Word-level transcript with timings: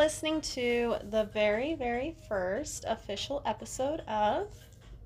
listening 0.00 0.40
to 0.40 0.96
the 1.10 1.24
very, 1.24 1.74
very 1.74 2.16
first 2.26 2.86
official 2.88 3.42
episode 3.44 4.00
of 4.08 4.46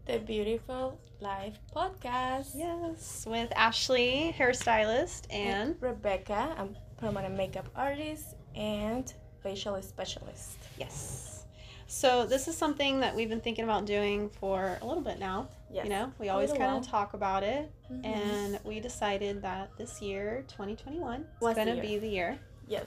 The 0.06 0.20
Beautiful 0.20 1.00
Life 1.18 1.58
Podcast. 1.74 2.50
Yes, 2.54 3.26
with 3.28 3.52
Ashley, 3.56 4.32
hairstylist, 4.38 5.22
and 5.30 5.74
Rebecca, 5.80 6.54
I'm 6.56 6.76
permanent 6.96 7.36
makeup 7.36 7.68
artist 7.74 8.36
and 8.54 9.12
facial 9.42 9.82
specialist. 9.82 10.58
yes. 10.78 11.44
So 11.88 12.24
this 12.24 12.46
is 12.46 12.56
something 12.56 13.00
that 13.00 13.16
we've 13.16 13.28
been 13.28 13.40
thinking 13.40 13.64
about 13.64 13.86
doing 13.86 14.30
for 14.30 14.78
a 14.80 14.86
little 14.86 15.02
bit 15.02 15.18
now. 15.18 15.48
Yes. 15.72 15.86
You 15.86 15.90
know, 15.90 16.12
we 16.20 16.28
always 16.28 16.52
kind 16.52 16.76
of 16.76 16.86
talk 16.86 17.14
about 17.14 17.42
it, 17.42 17.68
Mhm. 17.90 18.06
and 18.06 18.60
we 18.62 18.78
decided 18.78 19.42
that 19.42 19.76
this 19.76 20.00
year, 20.00 20.44
2021, 20.46 21.22
is 21.22 21.26
Was 21.40 21.56
going 21.56 21.74
to 21.74 21.82
be 21.82 21.98
the 21.98 22.08
year 22.08 22.38
Yes. 22.68 22.86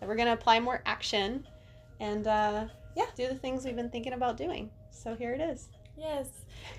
That 0.00 0.08
we're 0.08 0.16
going 0.16 0.26
to 0.26 0.32
apply 0.32 0.60
more 0.60 0.82
action 0.86 1.46
and, 2.00 2.26
uh, 2.26 2.66
yeah, 2.96 3.06
do 3.16 3.28
the 3.28 3.34
things 3.34 3.64
we've 3.64 3.76
been 3.76 3.90
thinking 3.90 4.14
about 4.14 4.36
doing. 4.36 4.70
So 4.90 5.14
here 5.14 5.32
it 5.32 5.40
is. 5.40 5.68
Yes. 5.96 6.28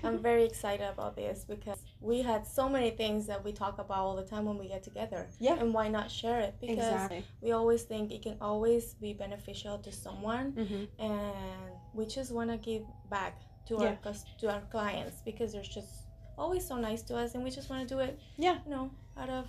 I'm 0.02 0.18
very 0.18 0.44
excited 0.44 0.88
about 0.88 1.14
this 1.14 1.44
because 1.48 1.78
we 2.00 2.22
had 2.22 2.44
so 2.46 2.68
many 2.68 2.90
things 2.90 3.26
that 3.28 3.42
we 3.44 3.52
talk 3.52 3.78
about 3.78 3.98
all 3.98 4.16
the 4.16 4.24
time 4.24 4.44
when 4.46 4.58
we 4.58 4.66
get 4.68 4.82
together. 4.82 5.28
Yeah. 5.38 5.58
And 5.60 5.72
why 5.72 5.86
not 5.88 6.10
share 6.10 6.40
it? 6.40 6.54
Because 6.60 6.78
Exactly. 6.78 7.24
we 7.40 7.52
always 7.52 7.82
think 7.82 8.10
it 8.10 8.22
can 8.22 8.36
always 8.40 8.94
be 8.94 9.12
beneficial 9.12 9.78
to 9.78 9.92
someone 9.92 10.52
Mm-hmm. 10.52 11.02
and 11.04 11.72
we 11.94 12.04
just 12.06 12.32
want 12.32 12.50
to 12.50 12.56
give 12.56 12.82
back 13.10 13.40
to 13.68 13.76
Yeah. 13.80 13.94
our 14.04 14.14
to 14.40 14.52
our 14.52 14.60
clients 14.72 15.22
because 15.24 15.52
they're 15.52 15.62
just 15.62 16.08
always 16.36 16.66
so 16.66 16.76
nice 16.76 17.02
to 17.02 17.16
us 17.16 17.34
and 17.36 17.44
we 17.44 17.50
just 17.50 17.70
want 17.70 17.86
to 17.88 17.94
do 17.94 18.00
it 18.00 18.18
Yeah. 18.36 18.58
you 18.64 18.70
know 18.72 18.90
out 19.16 19.30
of 19.30 19.46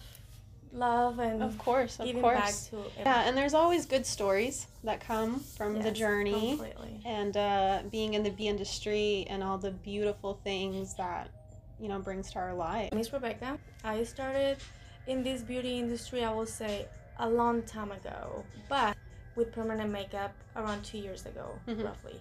love 0.73 1.19
and 1.19 1.41
Of 1.41 1.57
course, 1.57 1.99
of 1.99 2.05
giving 2.07 2.21
course. 2.21 2.35
back 2.35 2.53
to 2.71 2.77
everyone. 2.77 3.05
Yeah, 3.05 3.27
and 3.27 3.37
there's 3.37 3.53
always 3.53 3.85
good 3.85 4.05
stories 4.05 4.67
that 4.83 4.99
come 4.99 5.39
from 5.39 5.75
the 5.81 5.89
Yes, 5.89 5.97
journey 5.97 6.57
completely 6.57 7.01
and 7.05 7.35
uh, 7.37 7.79
being 7.91 8.13
in 8.13 8.23
the 8.23 8.29
bee 8.31 8.47
industry 8.47 9.25
and 9.29 9.43
all 9.43 9.57
the 9.57 9.71
beautiful 9.71 10.39
things 10.43 10.95
that 10.95 11.29
you 11.79 11.87
know 11.89 11.99
brings 11.99 12.31
to 12.31 12.39
our 12.39 12.53
life. 12.53 12.91
Miss 12.93 13.11
Rebecca 13.13 13.57
I 13.83 14.03
started 14.03 14.57
in 15.07 15.23
this 15.23 15.41
beauty 15.41 15.79
industry 15.79 16.23
I 16.23 16.31
will 16.33 16.45
say 16.45 16.87
a 17.17 17.29
long 17.29 17.63
time 17.63 17.91
ago 17.91 18.45
but 18.69 18.95
with 19.35 19.51
permanent 19.51 19.91
makeup 19.91 20.33
around 20.55 20.83
two 20.83 20.97
years 20.97 21.25
ago 21.25 21.59
Mhm. 21.67 21.83
roughly 21.83 22.19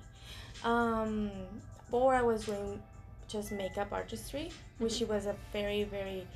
um 0.64 1.30
before 1.90 2.14
I 2.14 2.22
was 2.22 2.46
doing 2.46 2.82
just 3.28 3.52
makeup 3.52 3.92
artistry 3.92 4.50
which 4.78 4.94
Mhm. 5.00 5.08
was 5.08 5.26
a 5.26 5.36
very 5.52 5.84
very 5.84 6.26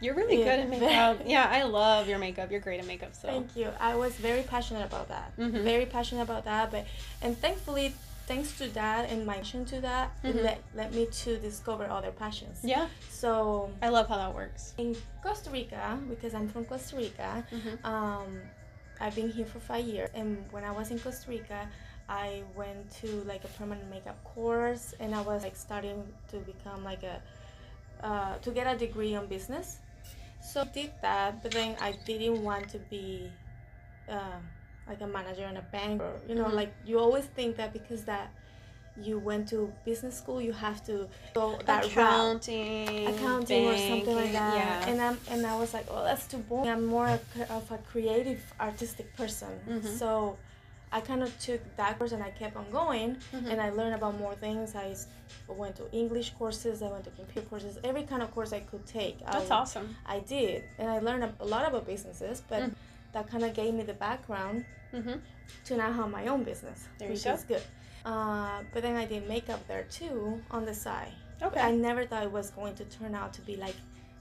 You're 0.00 0.14
really 0.14 0.38
Yeah. 0.38 0.44
good 0.44 0.60
at 0.60 0.68
makeup. 0.68 1.20
yeah, 1.26 1.48
I 1.50 1.62
love 1.64 2.08
your 2.08 2.18
makeup. 2.18 2.50
You're 2.50 2.60
great 2.60 2.80
at 2.80 2.86
makeup. 2.86 3.14
So. 3.14 3.28
Thank 3.28 3.56
you. 3.56 3.70
I 3.80 3.96
was 3.96 4.12
very 4.14 4.42
passionate 4.42 4.84
about 4.86 5.08
that. 5.08 5.36
Mhm. 5.36 5.62
Very 5.64 5.86
passionate 5.86 6.22
about 6.22 6.44
that. 6.44 6.70
But 6.70 6.86
and 7.20 7.36
thankfully, 7.38 7.94
thanks 8.26 8.56
to 8.58 8.68
that 8.74 9.10
and 9.10 9.24
my 9.26 9.36
passion 9.38 9.64
to 9.64 9.80
that, 9.80 10.10
Mhm. 10.22 10.28
it 10.30 10.36
led, 10.44 10.58
led 10.74 10.94
me 10.94 11.06
to 11.24 11.38
discover 11.38 11.84
other 11.88 12.10
passions. 12.12 12.60
Yeah, 12.62 12.88
So 13.10 13.70
I 13.82 13.88
love 13.88 14.06
how 14.08 14.16
that 14.18 14.34
works. 14.34 14.74
in 14.78 14.94
Costa 15.22 15.50
Rica, 15.50 15.98
because 16.08 16.34
I'm 16.34 16.48
from 16.48 16.64
Costa 16.66 16.96
Rica, 16.96 17.44
Mm-hmm. 17.50 17.86
um, 17.86 18.40
I've 19.00 19.14
been 19.14 19.30
here 19.30 19.46
for 19.46 19.60
five 19.60 19.84
years. 19.86 20.10
And 20.14 20.44
when 20.52 20.62
I 20.64 20.70
was 20.72 20.90
in 20.90 20.98
Costa 20.98 21.30
Rica, 21.30 21.68
I 22.08 22.42
went 22.54 22.90
to 23.00 23.06
like 23.26 23.44
a 23.44 23.48
permanent 23.58 23.88
makeup 23.90 24.22
course, 24.24 24.94
and 25.00 25.14
I 25.14 25.20
was 25.22 25.42
like 25.42 25.56
starting 25.56 26.04
to 26.30 26.36
become 26.38 26.84
like 26.84 27.02
a 27.02 27.20
uh, 28.02 28.36
to 28.38 28.50
get 28.52 28.66
a 28.72 28.78
degree 28.78 29.14
on 29.16 29.26
business. 29.26 29.78
So 30.40 30.62
I 30.62 30.64
did 30.64 30.92
that, 31.02 31.42
but 31.42 31.52
then 31.52 31.76
I 31.80 31.92
didn't 32.06 32.42
want 32.42 32.68
to 32.70 32.78
be 32.78 33.30
uh, 34.08 34.38
like 34.88 35.00
a 35.02 35.06
manager 35.06 35.44
in 35.44 35.56
a 35.56 35.62
bank, 35.72 36.00
or 36.00 36.12
you 36.28 36.34
know, 36.34 36.44
Mhm. 36.46 36.54
like 36.54 36.72
you 36.86 36.98
always 36.98 37.26
think 37.26 37.56
that 37.56 37.72
because 37.72 38.04
that 38.04 38.30
you 38.96 39.18
went 39.18 39.48
to 39.50 39.72
business 39.84 40.16
school, 40.18 40.40
you 40.40 40.52
have 40.52 40.84
to 40.86 41.08
go 41.34 41.56
that 41.66 41.84
route 41.84 41.92
Accounting, 41.92 43.06
accounting 43.06 43.66
or 43.66 43.76
something 43.78 44.16
like 44.16 44.32
that. 44.32 44.54
Yeah. 44.56 44.88
And 44.88 45.00
I'm 45.00 45.18
and 45.30 45.46
I 45.46 45.56
was 45.56 45.74
like, 45.74 45.86
oh, 45.90 46.02
that's 46.04 46.26
too 46.26 46.38
boring. 46.38 46.70
I'm 46.70 46.84
more 46.86 47.08
of 47.50 47.70
a 47.70 47.78
creative, 47.92 48.40
artistic 48.58 49.14
person. 49.16 49.60
Mhm. 49.68 49.98
So 49.98 50.36
I 50.90 51.00
kind 51.00 51.22
of 51.22 51.38
took 51.38 51.60
that 51.76 51.98
course 51.98 52.12
and 52.12 52.22
I 52.22 52.30
kept 52.30 52.56
on 52.56 52.70
going, 52.70 53.16
Mhm. 53.32 53.50
and 53.50 53.60
I 53.60 53.70
learned 53.70 53.94
about 53.94 54.18
more 54.18 54.34
things. 54.34 54.74
I 54.74 54.94
went 55.46 55.76
to 55.76 55.90
English 55.92 56.30
courses. 56.38 56.82
I 56.82 56.88
went 56.90 57.04
to 57.04 57.10
computer 57.10 57.46
courses. 57.48 57.78
Every 57.84 58.04
kind 58.04 58.22
of 58.22 58.30
course 58.34 58.52
I 58.52 58.60
could 58.60 58.86
take. 58.86 59.18
That's 59.24 59.50
I, 59.50 59.56
awesome. 59.56 59.96
I 60.06 60.20
did, 60.20 60.64
and 60.78 60.88
I 60.90 60.98
learned 61.00 61.24
a, 61.40 61.44
lot 61.44 61.66
about 61.68 61.86
businesses. 61.86 62.42
But 62.48 62.62
Mm. 62.62 62.74
that 63.12 63.28
kind 63.30 63.44
of 63.44 63.52
gave 63.54 63.74
me 63.74 63.82
the 63.84 63.94
background 63.94 64.64
Mm-hmm. 64.92 65.18
to 65.66 65.76
now 65.76 65.92
have 65.92 66.10
my 66.10 66.26
own 66.28 66.44
business, 66.44 66.88
There 66.98 67.08
you 67.08 67.14
which 67.14 67.24
go. 67.24 67.32
is 67.34 67.44
good. 67.44 67.62
Uh, 68.06 68.62
but 68.72 68.82
then 68.82 68.96
I 68.96 69.04
did 69.04 69.28
makeup 69.28 69.66
there 69.68 69.84
too 69.84 70.42
on 70.50 70.64
the 70.64 70.72
side. 70.74 71.12
Okay. 71.42 71.60
I 71.60 71.72
never 71.72 72.06
thought 72.06 72.22
it 72.22 72.32
was 72.32 72.50
going 72.50 72.74
to 72.76 72.84
turn 72.86 73.14
out 73.14 73.34
to 73.34 73.42
be 73.42 73.56
like 73.56 73.76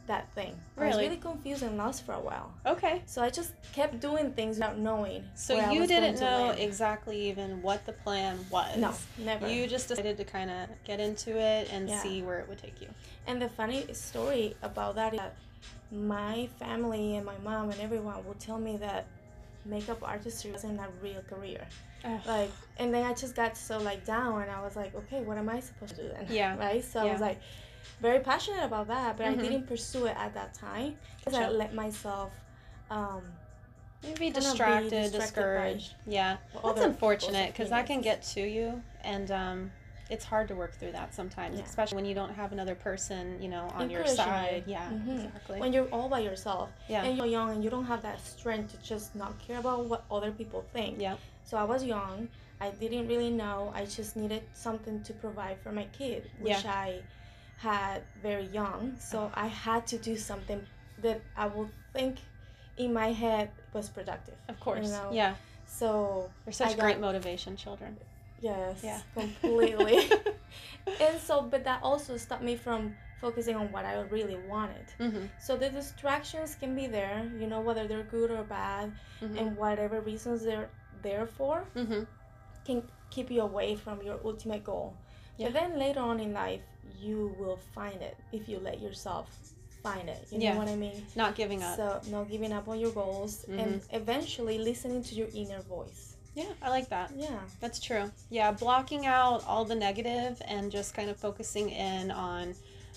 that 0.07 0.31
thing. 0.33 0.55
I 0.77 0.85
was 0.85 0.95
Really? 0.95 1.03
really 1.09 1.17
confused 1.17 1.63
and 1.63 1.77
lost 1.77 2.05
for 2.05 2.13
a 2.13 2.19
while. 2.19 2.51
okay. 2.65 3.01
So 3.05 3.21
I 3.21 3.29
just 3.29 3.51
kept 3.73 3.99
doing 3.99 4.31
things 4.33 4.55
without 4.57 4.77
knowing. 4.77 5.23
So 5.35 5.53
you 5.71 5.85
didn't 5.87 6.19
know 6.19 6.47
land. 6.47 6.59
exactly 6.59 7.29
even 7.29 7.61
what 7.61 7.85
the 7.85 7.93
plan 7.93 8.39
was. 8.49 8.77
No, 8.77 8.93
never. 9.17 9.47
You 9.47 9.67
just 9.67 9.87
decided 9.89 10.17
to 10.17 10.23
kind 10.23 10.49
of 10.49 10.69
get 10.85 10.99
into 10.99 11.37
it 11.37 11.69
and 11.71 11.87
Yeah. 11.89 12.01
see 12.01 12.21
where 12.21 12.39
it 12.39 12.47
would 12.49 12.57
take 12.57 12.81
you. 12.81 12.87
And 13.27 13.41
the 13.41 13.49
funny 13.49 13.93
story 13.93 14.55
about 14.61 14.95
that 14.95 15.13
is 15.13 15.19
that 15.19 15.35
my 15.91 16.47
family 16.59 17.15
and 17.17 17.25
my 17.25 17.37
mom 17.43 17.69
and 17.69 17.79
everyone 17.81 18.25
would 18.25 18.39
tell 18.39 18.59
me 18.59 18.77
that 18.77 19.05
makeup 19.65 19.99
artistry 20.01 20.51
wasn't 20.51 20.79
a 20.79 20.87
real 21.01 21.21
career. 21.29 21.65
Ugh. 22.05 22.19
Like, 22.25 22.51
and 22.77 22.93
then 22.93 23.05
I 23.05 23.13
just 23.13 23.35
got 23.35 23.57
so 23.57 23.79
like 23.79 24.05
down, 24.05 24.41
and 24.43 24.51
I 24.51 24.61
was 24.61 24.75
like, 24.75 24.95
okay, 24.95 25.21
what 25.21 25.37
am 25.37 25.49
I 25.49 25.59
supposed 25.59 25.95
to 25.95 26.03
do 26.03 26.09
then? 26.09 26.27
Yeah. 26.29 26.57
Right. 26.57 26.83
So 26.83 26.99
I 27.01 27.11
was 27.11 27.21
like, 27.21 27.39
very 28.01 28.19
passionate 28.19 28.63
about 28.63 28.87
that, 28.87 29.17
but 29.17 29.25
Mhm. 29.25 29.31
I 29.31 29.35
didn't 29.35 29.67
pursue 29.67 30.05
it 30.05 30.15
at 30.17 30.33
that 30.33 30.53
time 30.53 30.97
because 31.17 31.33
I 31.33 31.49
let 31.49 31.73
myself. 31.73 32.31
Um, 32.89 33.33
Maybe 34.03 34.13
Kinda 34.25 34.39
be 34.39 34.45
distracted, 34.45 34.89
distracted 34.89 35.19
discouraged. 35.19 35.93
Yeah. 36.05 36.37
That's 36.63 36.81
unfortunate 36.81 37.51
because 37.51 37.69
that 37.71 37.87
can 37.87 38.01
get 38.01 38.21
to 38.35 38.41
you 38.41 38.81
and 39.03 39.31
um, 39.31 39.71
it's 40.09 40.23
hard 40.23 40.47
to 40.49 40.55
work 40.55 40.73
through 40.73 40.91
that 40.91 41.13
sometimes, 41.13 41.57
Yeah. 41.57 41.65
especially 41.65 41.95
when 41.97 42.05
you 42.05 42.13
don't 42.13 42.33
have 42.33 42.51
another 42.51 42.75
person, 42.75 43.41
you 43.41 43.49
know, 43.49 43.67
on 43.73 43.89
your 43.89 44.05
side. 44.05 44.63
Yeah, 44.67 44.87
Mhm. 44.89 45.25
exactly. 45.25 45.59
when 45.59 45.73
you're 45.73 45.87
all 45.87 46.07
by 46.09 46.19
yourself 46.19 46.69
yeah. 46.87 47.03
and 47.03 47.17
you're 47.17 47.25
young 47.25 47.49
and 47.49 47.63
you 47.63 47.69
don't 47.69 47.85
have 47.85 48.03
that 48.03 48.21
strength 48.21 48.71
to 48.71 48.77
just 48.87 49.15
not 49.15 49.37
care 49.39 49.57
about 49.57 49.85
what 49.85 50.05
other 50.11 50.31
people 50.31 50.63
think. 50.73 51.01
Yeah. 51.01 51.17
So 51.43 51.57
I 51.57 51.63
was 51.63 51.83
young. 51.83 52.29
I 52.61 52.69
didn't 52.69 53.07
really 53.07 53.29
know. 53.31 53.71
I 53.75 53.85
just 53.85 54.15
needed 54.15 54.43
something 54.53 55.03
to 55.03 55.13
provide 55.13 55.59
for 55.59 55.71
my 55.71 55.85
kid, 55.85 56.29
which 56.39 56.63
Yeah. 56.63 56.71
I 56.71 57.01
had 57.57 58.03
very 58.21 58.45
young. 58.47 58.95
So 58.99 59.31
I 59.33 59.47
had 59.47 59.85
to 59.87 59.97
do 59.97 60.15
something 60.15 60.61
that 61.01 61.21
I 61.35 61.47
would 61.47 61.69
think 61.93 62.17
in 62.77 62.93
my 62.93 63.11
head 63.11 63.49
was 63.73 63.89
productive. 63.89 64.35
of 64.47 64.59
course. 64.59 64.89
know, 64.91 65.09
yeah. 65.11 65.35
So 65.65 66.29
They're 66.45 66.53
such 66.53 66.75
got- 66.77 66.79
great 66.85 66.99
motivation, 66.99 67.55
children. 67.57 67.97
yes, 68.41 68.81
Yeah. 68.83 68.99
completely. 69.15 69.97
and 71.01 71.19
so, 71.19 71.41
but 71.41 71.63
that 71.65 71.81
also 71.83 72.17
stopped 72.17 72.43
me 72.43 72.55
from 72.55 72.95
focusing 73.19 73.55
on 73.55 73.71
what 73.71 73.83
I 73.85 73.93
really 74.01 74.37
wanted. 74.47 74.85
mm-hmm. 74.99 75.25
So 75.39 75.57
the 75.57 75.69
distractions 75.69 76.55
can 76.55 76.75
be 76.75 76.85
there, 76.87 77.29
you 77.39 77.47
know, 77.47 77.61
whether 77.61 77.87
they're 77.87 78.03
good 78.17 78.31
or 78.31 78.43
bad, 78.43 78.91
Mm-hmm. 79.21 79.37
and 79.39 79.57
whatever 79.57 79.99
reasons 80.01 80.43
they're 80.43 80.69
there 81.01 81.25
for 81.25 81.65
mm-hmm. 81.75 82.03
can 82.65 82.83
keep 83.09 83.31
you 83.31 83.41
away 83.41 83.75
from 83.75 83.99
your 84.03 84.19
ultimate 84.23 84.63
goal. 84.63 84.93
Yeah. 85.37 85.47
But 85.47 85.53
then 85.59 85.79
later 85.79 86.01
on 86.01 86.19
in 86.19 86.33
life, 86.33 86.61
you 86.99 87.35
will 87.39 87.57
find 87.75 88.01
it 88.01 88.17
if 88.31 88.47
you 88.49 88.59
let 88.59 88.81
yourself 88.81 89.29
find 89.83 90.09
it. 90.09 90.27
You 90.31 90.39
Yeah. 90.39 90.53
know 90.53 90.59
what 90.59 90.67
I 90.69 90.75
mean? 90.75 91.05
Not 91.15 91.35
giving 91.35 91.63
up. 91.63 91.75
So 91.77 92.01
not 92.09 92.29
giving 92.29 92.51
up 92.51 92.67
on 92.67 92.79
your 92.79 92.91
goals 92.91 93.45
and 93.47 93.59
Mm-hmm. 93.81 93.95
eventually 93.95 94.57
listening 94.57 95.03
to 95.03 95.15
your 95.15 95.27
inner 95.33 95.61
voice. 95.61 96.15
yeah, 96.35 96.45
I 96.61 96.69
like 96.69 96.89
that. 96.89 97.11
Yeah. 97.15 97.39
That's 97.61 97.79
true. 97.79 98.11
Yeah, 98.29 98.51
blocking 98.51 99.05
out 99.07 99.43
all 99.47 99.65
the 99.65 99.73
negative 99.75 100.39
and 100.45 100.71
just 100.71 100.93
kind 100.93 101.09
of 101.09 101.17
focusing 101.17 101.69
in 101.71 102.11
on, 102.11 102.53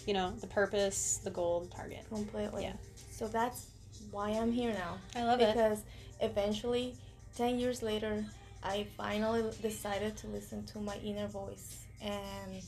you 0.06 0.12
know, 0.14 0.32
the 0.40 0.46
purpose, 0.46 1.20
the 1.24 1.30
goal, 1.30 1.60
the 1.60 1.68
target. 1.74 2.04
Completely. 2.08 2.64
Yeah. 2.64 2.74
So 3.10 3.28
that's 3.28 3.66
why 4.10 4.30
I'm 4.30 4.52
here 4.52 4.72
now. 4.74 4.98
I 5.16 5.24
love 5.24 5.40
it. 5.40 5.54
because 5.54 5.80
eventually 6.20 6.94
10 7.36 7.58
years 7.58 7.82
later 7.82 8.24
i 8.62 8.86
finally 8.96 9.42
decided 9.62 10.16
to 10.18 10.26
listen 10.26 10.62
to 10.66 10.78
my 10.80 10.96
inner 10.96 11.26
voice 11.28 11.84
and 12.02 12.60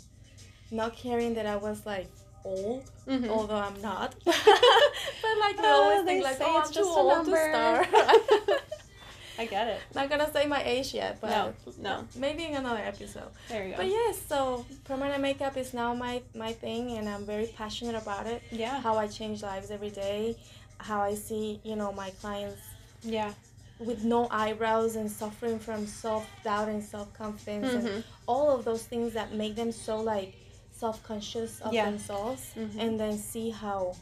not 0.73 0.97
caring 0.97 1.35
that 1.35 1.47
i 1.47 1.57
was 1.57 1.85
like 1.87 2.09
old 2.45 2.83
Mhm. 3.07 3.29
although 3.29 3.57
i'm 3.69 3.81
not 3.83 4.15
but 4.25 5.35
like 5.45 5.59
i 5.59 5.71
always 5.79 6.01
Oh, 6.01 6.05
they 6.05 6.13
think 6.21 6.25
like 6.25 6.39
oh 6.41 6.59
it's 6.59 6.69
i'm 6.69 6.75
just 6.75 6.91
too 6.91 7.01
a 7.01 7.03
old 7.03 7.25
to 7.27 7.31
start 7.31 7.87
I 9.39 9.47
get 9.47 9.67
it. 9.67 9.81
not 9.95 10.11
gonna 10.11 10.31
say 10.33 10.47
my 10.47 10.63
age 10.63 10.93
yet 10.95 11.19
but 11.21 11.31
No, 11.31 11.55
no. 11.81 12.05
maybe 12.17 12.45
in 12.45 12.55
another 12.55 12.81
episode 12.93 13.31
There 13.49 13.65
you 13.65 13.71
go. 13.73 13.77
but 13.79 13.87
yes 13.89 14.21
so 14.29 14.65
permanent 14.85 15.21
makeup 15.23 15.57
is 15.57 15.73
now 15.73 15.95
my 15.95 16.23
my 16.35 16.53
thing 16.53 16.93
and 16.99 17.09
i'm 17.09 17.25
very 17.25 17.47
passionate 17.47 17.97
about 18.05 18.27
it 18.27 18.43
yeah. 18.51 18.81
how 18.81 18.99
i 18.99 19.07
change 19.07 19.43
lives 19.43 19.71
every 19.71 19.91
day 19.91 20.37
how 20.79 21.01
i 21.01 21.15
see 21.15 21.61
you 21.65 21.77
know 21.77 21.93
my 21.93 22.11
clients 22.21 22.61
Yeah. 23.03 23.33
with 23.79 24.05
no 24.05 24.29
eyebrows 24.31 24.97
and 24.97 25.11
suffering 25.11 25.59
from 25.59 25.87
self 25.87 26.27
doubt 26.45 26.69
and 26.69 26.83
self 26.85 27.09
confidence 27.15 27.73
Mhm. 27.73 27.87
and 27.97 28.05
all 28.27 28.51
of 28.51 28.65
those 28.65 28.83
things 28.85 29.15
that 29.15 29.33
make 29.33 29.55
them 29.57 29.73
so 29.73 29.97
like 30.15 30.35
self 30.83 31.01
conscious 31.05 31.61
of 31.61 31.73
Yeah. 31.73 31.85
themselves, 31.89 32.43
Mhm. 32.57 32.77
and 32.85 32.99
then 32.99 33.17
see 33.17 33.51
how 33.51 33.95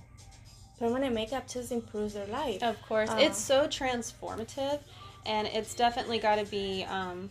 permanent 0.78 1.14
makeup 1.14 1.46
just 1.46 1.70
improves 1.70 2.14
their 2.14 2.26
life. 2.26 2.62
Of 2.62 2.80
course, 2.80 3.10
Uh, 3.10 3.18
it's 3.24 3.38
so 3.38 3.68
transformative, 3.68 4.78
and 5.26 5.46
it's 5.48 5.74
definitely 5.74 6.18
got 6.18 6.36
to 6.36 6.46
be 6.46 6.84
um, 6.84 7.28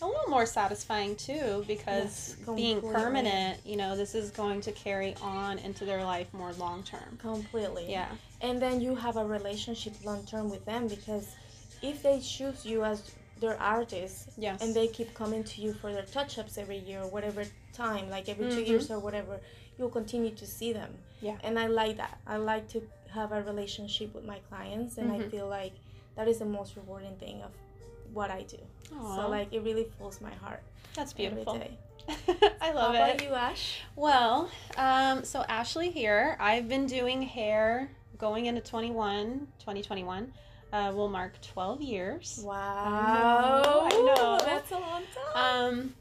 a 0.00 0.06
little 0.06 0.30
more 0.30 0.46
satisfying 0.46 1.14
too 1.14 1.62
because 1.66 2.12
Yes, 2.38 2.54
being 2.56 2.80
permanent, 2.80 3.60
you 3.66 3.76
know, 3.76 3.96
this 3.96 4.14
is 4.14 4.30
going 4.30 4.62
to 4.62 4.72
carry 4.72 5.14
on 5.20 5.58
into 5.58 5.84
their 5.84 6.02
life 6.04 6.28
more 6.32 6.52
long 6.54 6.82
term. 6.82 7.18
Completely. 7.18 7.86
Yeah. 7.90 8.08
and 8.48 8.60
then 8.60 8.80
you 8.86 8.94
have 8.94 9.16
a 9.16 9.24
relationship 9.38 9.94
long 10.04 10.24
term 10.32 10.48
with 10.50 10.64
them 10.64 10.88
because 10.88 11.26
if 11.82 12.02
they 12.02 12.18
choose 12.20 12.64
you 12.70 12.78
as 12.84 12.98
their 13.40 13.60
artist 13.60 14.30
Yes. 14.38 14.62
and 14.62 14.74
they 14.74 14.88
keep 14.88 15.12
coming 15.14 15.44
to 15.44 15.60
you 15.60 15.72
for 15.74 15.92
their 15.92 16.04
touch 16.04 16.38
ups 16.38 16.56
every 16.58 16.78
year 16.78 17.02
or 17.02 17.08
whatever 17.08 17.44
time, 17.72 18.08
like 18.10 18.28
every 18.28 18.46
two 18.46 18.62
Mhm. 18.62 18.66
years 18.66 18.90
or 18.90 18.98
whatever, 18.98 19.40
you'll 19.76 19.90
continue 19.90 20.34
to 20.34 20.46
see 20.46 20.72
them. 20.72 20.98
Yeah. 21.20 21.36
And 21.42 21.58
I 21.58 21.66
like 21.66 21.96
that. 21.98 22.18
I 22.26 22.36
like 22.38 22.68
to 22.70 22.88
have 23.10 23.32
a 23.32 23.42
relationship 23.42 24.14
with 24.14 24.24
my 24.24 24.38
clients, 24.48 24.96
and 24.98 25.10
I 25.12 25.18
Mhm. 25.18 25.30
feel 25.30 25.46
like 25.48 25.74
that 26.16 26.28
is 26.28 26.38
the 26.38 26.44
most 26.46 26.76
rewarding 26.76 27.16
thing 27.16 27.42
of 27.42 27.52
what 28.12 28.30
I 28.30 28.42
do. 28.42 28.58
Aw, 28.94 29.16
So 29.16 29.28
like 29.28 29.52
it 29.52 29.60
really 29.62 29.84
fills 29.98 30.20
my 30.20 30.32
heart 30.34 30.62
that's 30.94 31.12
beautiful. 31.12 31.60
I 32.60 32.72
love 32.72 32.94
How 32.94 33.04
it. 33.04 33.14
about 33.16 33.22
you, 33.22 33.34
Ash? 33.34 33.80
Well, 33.96 34.48
um, 34.78 35.24
so 35.24 35.44
Ashley 35.48 35.90
here, 35.90 36.36
I've 36.40 36.68
been 36.68 36.86
doing 36.86 37.20
hair 37.22 37.90
going 38.16 38.46
into 38.46 38.62
21, 38.62 39.48
2021. 39.58 40.32
Uh, 40.76 40.92
will 40.92 41.08
mark 41.08 41.40
12 41.40 41.80
years. 41.80 42.40
Wow. 42.44 43.88
I 43.90 44.14
know. 44.14 44.38
That's 44.44 44.70
a 44.70 44.78
long 44.78 45.02
time. 45.34 45.70
Um, 45.72 45.94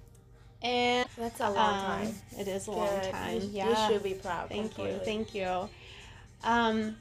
and 0.62 1.08
That's 1.18 1.40
a 1.40 1.50
long 1.50 1.80
um, 1.80 1.86
time. 1.86 2.16
It 2.38 2.48
is 2.50 2.68
a 2.68 2.72
long 2.72 3.02
time. 3.10 3.42
You, 3.42 3.50
yeah. 3.54 3.70
you 3.70 3.94
should 3.94 4.04
be 4.04 4.16
proud. 4.16 4.50
Thank 4.50 4.78
you. 4.78 5.00
Thank 5.06 5.34
you. 5.34 5.70
Um, 6.44 6.98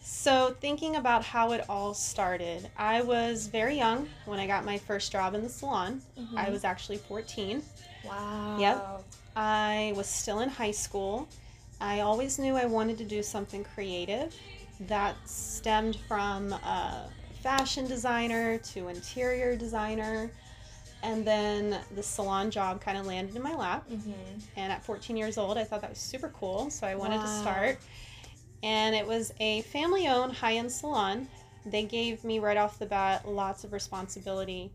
so, 0.00 0.56
thinking 0.60 0.96
about 0.96 1.24
how 1.24 1.52
it 1.52 1.64
all 1.68 1.92
started, 1.92 2.70
I 2.78 3.02
was 3.02 3.48
very 3.48 3.76
young 3.76 4.08
when 4.24 4.40
I 4.40 4.46
got 4.46 4.64
my 4.64 4.78
first 4.78 5.12
job 5.12 5.34
in 5.34 5.42
the 5.42 5.50
salon. 5.50 6.00
I 6.36 6.46
Mhm. 6.46 6.52
was 6.52 6.64
actually 6.64 6.98
14. 6.98 7.62
Wow. 8.04 8.56
Yep. 8.58 9.04
I 9.34 9.92
was 9.94 10.06
still 10.06 10.40
in 10.40 10.48
high 10.48 10.70
school. 10.70 11.28
I 11.82 12.00
always 12.00 12.38
knew 12.38 12.56
I 12.56 12.64
wanted 12.64 12.96
to 12.98 13.04
do 13.04 13.22
something 13.22 13.62
creative. 13.62 14.34
That 14.80 15.16
stemmed 15.28 15.96
from 16.08 16.52
a 16.52 17.08
fashion 17.42 17.86
designer 17.86 18.58
to 18.58 18.88
interior 18.88 19.56
designer. 19.56 20.30
And 21.02 21.26
then 21.26 21.78
the 21.94 22.02
salon 22.02 22.50
job 22.50 22.80
kind 22.80 22.98
of 22.98 23.06
landed 23.06 23.36
in 23.36 23.42
my 23.42 23.54
lap. 23.54 23.88
Mm-hmm. 23.88 24.38
And 24.56 24.72
at 24.72 24.84
14 24.84 25.16
years 25.16 25.38
old, 25.38 25.56
I 25.56 25.64
thought 25.64 25.80
that 25.82 25.90
was 25.90 25.98
super 25.98 26.28
cool. 26.30 26.70
So 26.70 26.86
I 26.86 26.94
wanted 26.94 27.20
to 27.20 27.28
start. 27.28 27.78
And 28.62 28.94
it 28.94 29.06
was 29.06 29.32
a 29.38 29.62
family 29.62 30.08
owned 30.08 30.32
high 30.32 30.54
end 30.54 30.72
salon. 30.72 31.28
They 31.64 31.84
gave 31.84 32.24
me 32.24 32.38
right 32.38 32.56
off 32.56 32.78
the 32.78 32.86
bat 32.86 33.28
lots 33.28 33.64
of 33.64 33.72
responsibility. 33.72 34.72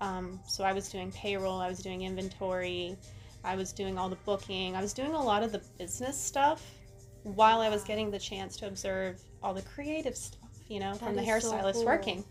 Um, 0.00 0.40
so 0.46 0.64
I 0.64 0.72
was 0.72 0.88
doing 0.88 1.10
payroll, 1.12 1.60
I 1.60 1.68
was 1.68 1.80
doing 1.80 2.02
inventory, 2.02 2.96
I 3.44 3.56
was 3.56 3.72
doing 3.72 3.98
all 3.98 4.08
the 4.08 4.16
booking, 4.24 4.76
I 4.76 4.80
was 4.80 4.92
doing 4.92 5.12
a 5.12 5.22
lot 5.22 5.42
of 5.42 5.50
the 5.50 5.60
business 5.78 6.20
stuff 6.20 6.64
while 7.24 7.60
I 7.60 7.68
was 7.68 7.82
getting 7.82 8.10
the 8.10 8.18
chance 8.18 8.56
to 8.58 8.66
observe 8.66 9.20
all 9.42 9.54
the 9.54 9.62
creative 9.62 10.16
stuff, 10.16 10.50
you 10.68 10.80
know, 10.80 10.94
from 10.94 11.14
the 11.16 11.22
is 11.22 11.42
so 11.42 11.50
hairstylist 11.50 11.72
cool. 11.74 11.84
working. 11.86 12.24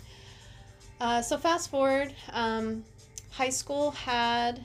Uh, 0.99 1.21
so 1.21 1.37
fast 1.37 1.69
forward, 1.69 2.13
um, 2.33 2.83
high 3.31 3.49
school 3.49 3.91
had 3.91 4.63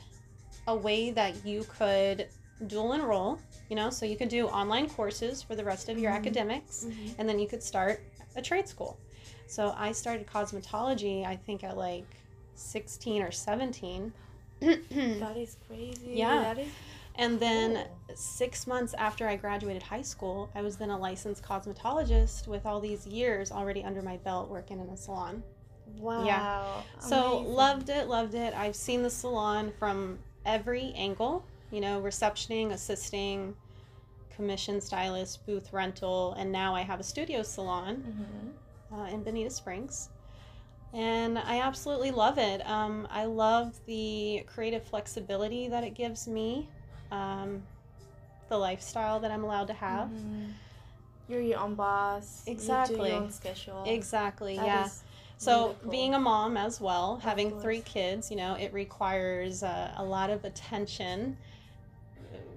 a 0.67 0.75
way 0.75 1.11
that 1.11 1.45
you 1.45 1.65
could 1.79 2.27
dual 2.67 2.93
enroll, 2.93 3.39
you 3.69 3.77
know, 3.77 3.91
so 3.91 4.07
you 4.07 4.17
could 4.17 4.29
do 4.29 4.47
online 4.47 4.89
courses 4.89 5.43
for 5.43 5.55
the 5.55 5.65
rest 5.65 5.89
of 5.89 5.99
your 5.99 6.13
Mhm. 6.13 6.17
academics, 6.17 6.85
Mhm. 6.85 7.15
and 7.19 7.29
then 7.29 7.39
you 7.39 7.47
could 7.47 7.63
start 7.63 8.03
a 8.37 8.43
trade 8.43 8.69
school. 8.69 8.97
So 9.47 9.75
I 9.77 9.93
started 9.93 10.27
cosmetology, 10.27 11.27
I 11.27 11.37
think 11.37 11.65
at 11.65 11.77
like 11.77 12.07
16 12.55 13.23
or 13.23 13.31
17. 13.31 14.13
That 14.61 15.37
is 15.37 15.57
crazy. 15.67 16.01
Yeah. 16.05 16.41
That 16.55 16.59
is 16.59 16.69
and 17.17 17.39
then 17.39 17.75
cool. 17.75 18.01
six 18.15 18.67
months 18.67 18.95
after 18.95 19.29
I 19.29 19.37
graduated 19.37 19.83
high 19.83 20.03
school, 20.03 20.51
I 20.55 20.63
was 20.63 20.77
then 20.77 20.91
a 20.91 20.99
licensed 20.99 21.43
cosmetologist 21.43 22.47
with 22.49 22.67
all 22.67 22.81
these 22.81 23.07
years 23.07 23.53
already 23.53 23.85
under 23.85 24.03
my 24.03 24.17
belt 24.19 24.49
working 24.51 24.81
in 24.81 24.89
a 24.89 24.97
salon. 24.97 25.43
Wow. 25.99 26.85
So 27.01 27.37
Amazing. 27.37 27.55
loved 27.55 27.89
it, 27.91 28.09
loved 28.09 28.35
it. 28.35 28.55
I've 28.55 28.77
seen 28.77 29.03
the 29.03 29.11
salon 29.11 29.73
from 29.79 30.19
every 30.47 30.93
angle, 30.97 31.45
you 31.71 31.81
know, 31.81 32.01
receptioning, 32.01 32.73
assisting, 32.73 33.55
commission 34.35 34.81
stylist, 34.81 35.45
booth 35.47 35.73
rental, 35.73 36.35
and 36.39 36.51
now 36.51 36.75
I 36.75 36.83
have 36.83 37.01
a 37.01 37.05
studio 37.05 37.43
salon 37.43 38.05
Mhm. 38.93 38.99
uh, 38.99 39.05
in 39.15 39.23
Bonita 39.23 39.51
Springs. 39.51 40.09
And 40.95 41.39
I 41.39 41.61
absolutely 41.61 42.11
love 42.11 42.39
it. 42.39 42.67
Um, 42.67 43.09
I 43.11 43.25
love 43.25 43.81
the 43.87 44.45
creative 44.47 44.85
flexibility 44.85 45.69
that 45.69 45.85
it 45.85 45.95
gives 45.95 46.29
me, 46.29 46.69
um, 47.13 47.63
the 48.49 48.59
lifestyle 48.59 49.21
that 49.21 49.31
I'm 49.31 49.45
allowed 49.45 49.69
to 49.69 49.75
have. 49.75 50.09
Mhm. 50.09 50.53
You're 51.29 51.41
your 51.41 51.61
own 51.61 51.75
boss. 51.77 52.43
You 52.47 52.53
do 52.55 52.61
Exactly. 52.61 53.11
your 53.11 53.21
own 53.21 53.31
schedule. 53.31 53.85
Exactly, 53.87 54.57
That 54.57 54.67
yeah. 54.67 54.91
So, 55.39 55.77
being 55.91 56.15
a 56.15 56.21
mom 56.21 56.57
as 56.57 56.81
well, 56.81 57.15
Of 57.15 57.23
having 57.23 57.51
course. 57.51 57.63
three 57.63 57.81
kids, 57.81 58.31
you 58.31 58.37
know, 58.37 58.55
it 58.55 58.73
requires 58.73 59.63
uh, 59.63 59.93
a 59.97 60.05
lot 60.05 60.31
of 60.31 60.45
attention 60.45 61.37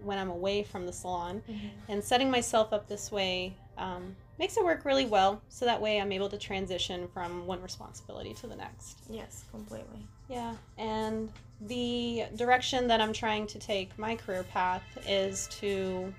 when 0.04 0.18
I'm 0.19 0.30
away 0.30 0.63
from 0.63 0.86
the 0.86 0.94
salon. 0.94 1.42
Mhm. 1.50 1.72
And 1.88 2.04
setting 2.04 2.30
myself 2.30 2.74
up 2.74 2.88
this 2.88 3.12
way 3.12 3.56
um, 3.78 4.16
makes 4.38 4.56
it 4.57 4.63
work 4.63 4.86
really 4.86 5.06
well. 5.06 5.42
So 5.50 5.66
that 5.66 5.81
way 5.81 6.00
I'm 6.00 6.12
able 6.12 6.30
to 6.30 6.38
transition 6.38 7.07
from 7.07 7.46
one 7.48 7.62
responsibility 7.62 8.34
to 8.36 8.48
the 8.48 8.56
next. 8.56 9.00
Yes, 9.10 9.44
completely. 9.52 10.07
Yeah. 10.27 10.56
And 10.77 11.31
the 11.62 12.25
direction 12.36 12.88
that 12.88 13.00
I'm 13.01 13.13
trying 13.13 13.48
to 13.48 13.60
take 13.60 13.98
my 13.98 14.16
career 14.16 14.44
path 14.44 14.83
is 15.07 15.48
to 15.60 16.13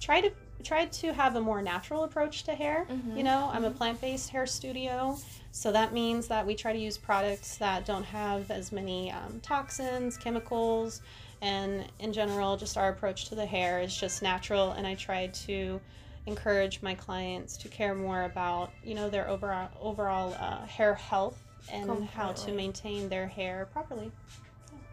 try 0.00 0.20
to 0.20 0.30
try 0.62 0.86
to 0.86 1.12
have 1.12 1.34
a 1.34 1.40
more 1.40 1.60
natural 1.60 2.04
approach 2.04 2.44
to 2.44 2.54
hair. 2.54 2.86
Mhm. 2.88 3.16
You 3.16 3.24
know, 3.24 3.50
I'm 3.52 3.64
a 3.64 3.70
Mhm. 3.70 3.76
plant-based 3.76 4.30
hair 4.30 4.46
studio, 4.46 5.18
so 5.50 5.72
that 5.72 5.92
means 5.92 6.28
that 6.28 6.46
we 6.46 6.54
try 6.54 6.72
to 6.72 6.78
use 6.78 6.96
products 6.96 7.56
that 7.56 7.84
don't 7.84 8.04
have 8.04 8.48
as 8.50 8.70
many 8.70 9.10
um, 9.10 9.40
toxins, 9.40 10.16
chemicals, 10.16 11.00
and 11.40 11.90
in 11.98 12.12
general, 12.12 12.56
just 12.56 12.76
our 12.78 12.90
approach 12.90 13.24
to 13.30 13.34
the 13.34 13.46
hair 13.46 13.80
is 13.80 13.96
just 13.96 14.22
natural. 14.22 14.72
And 14.72 14.86
I 14.86 14.94
try 14.94 15.26
to 15.26 15.80
encourage 16.26 16.80
my 16.82 16.94
clients 16.94 17.56
to 17.56 17.68
care 17.68 17.94
more 17.96 18.22
about, 18.22 18.72
you 18.84 18.94
know, 18.94 19.10
their 19.10 19.28
overall 19.28 19.68
overall 19.80 20.34
uh, 20.34 20.64
hair 20.66 20.94
health 20.94 21.41
and 21.70 22.04
how 22.08 22.32
to 22.32 22.52
maintain 22.52 23.08
their 23.08 23.26
hair 23.26 23.66
properly. 23.72 24.10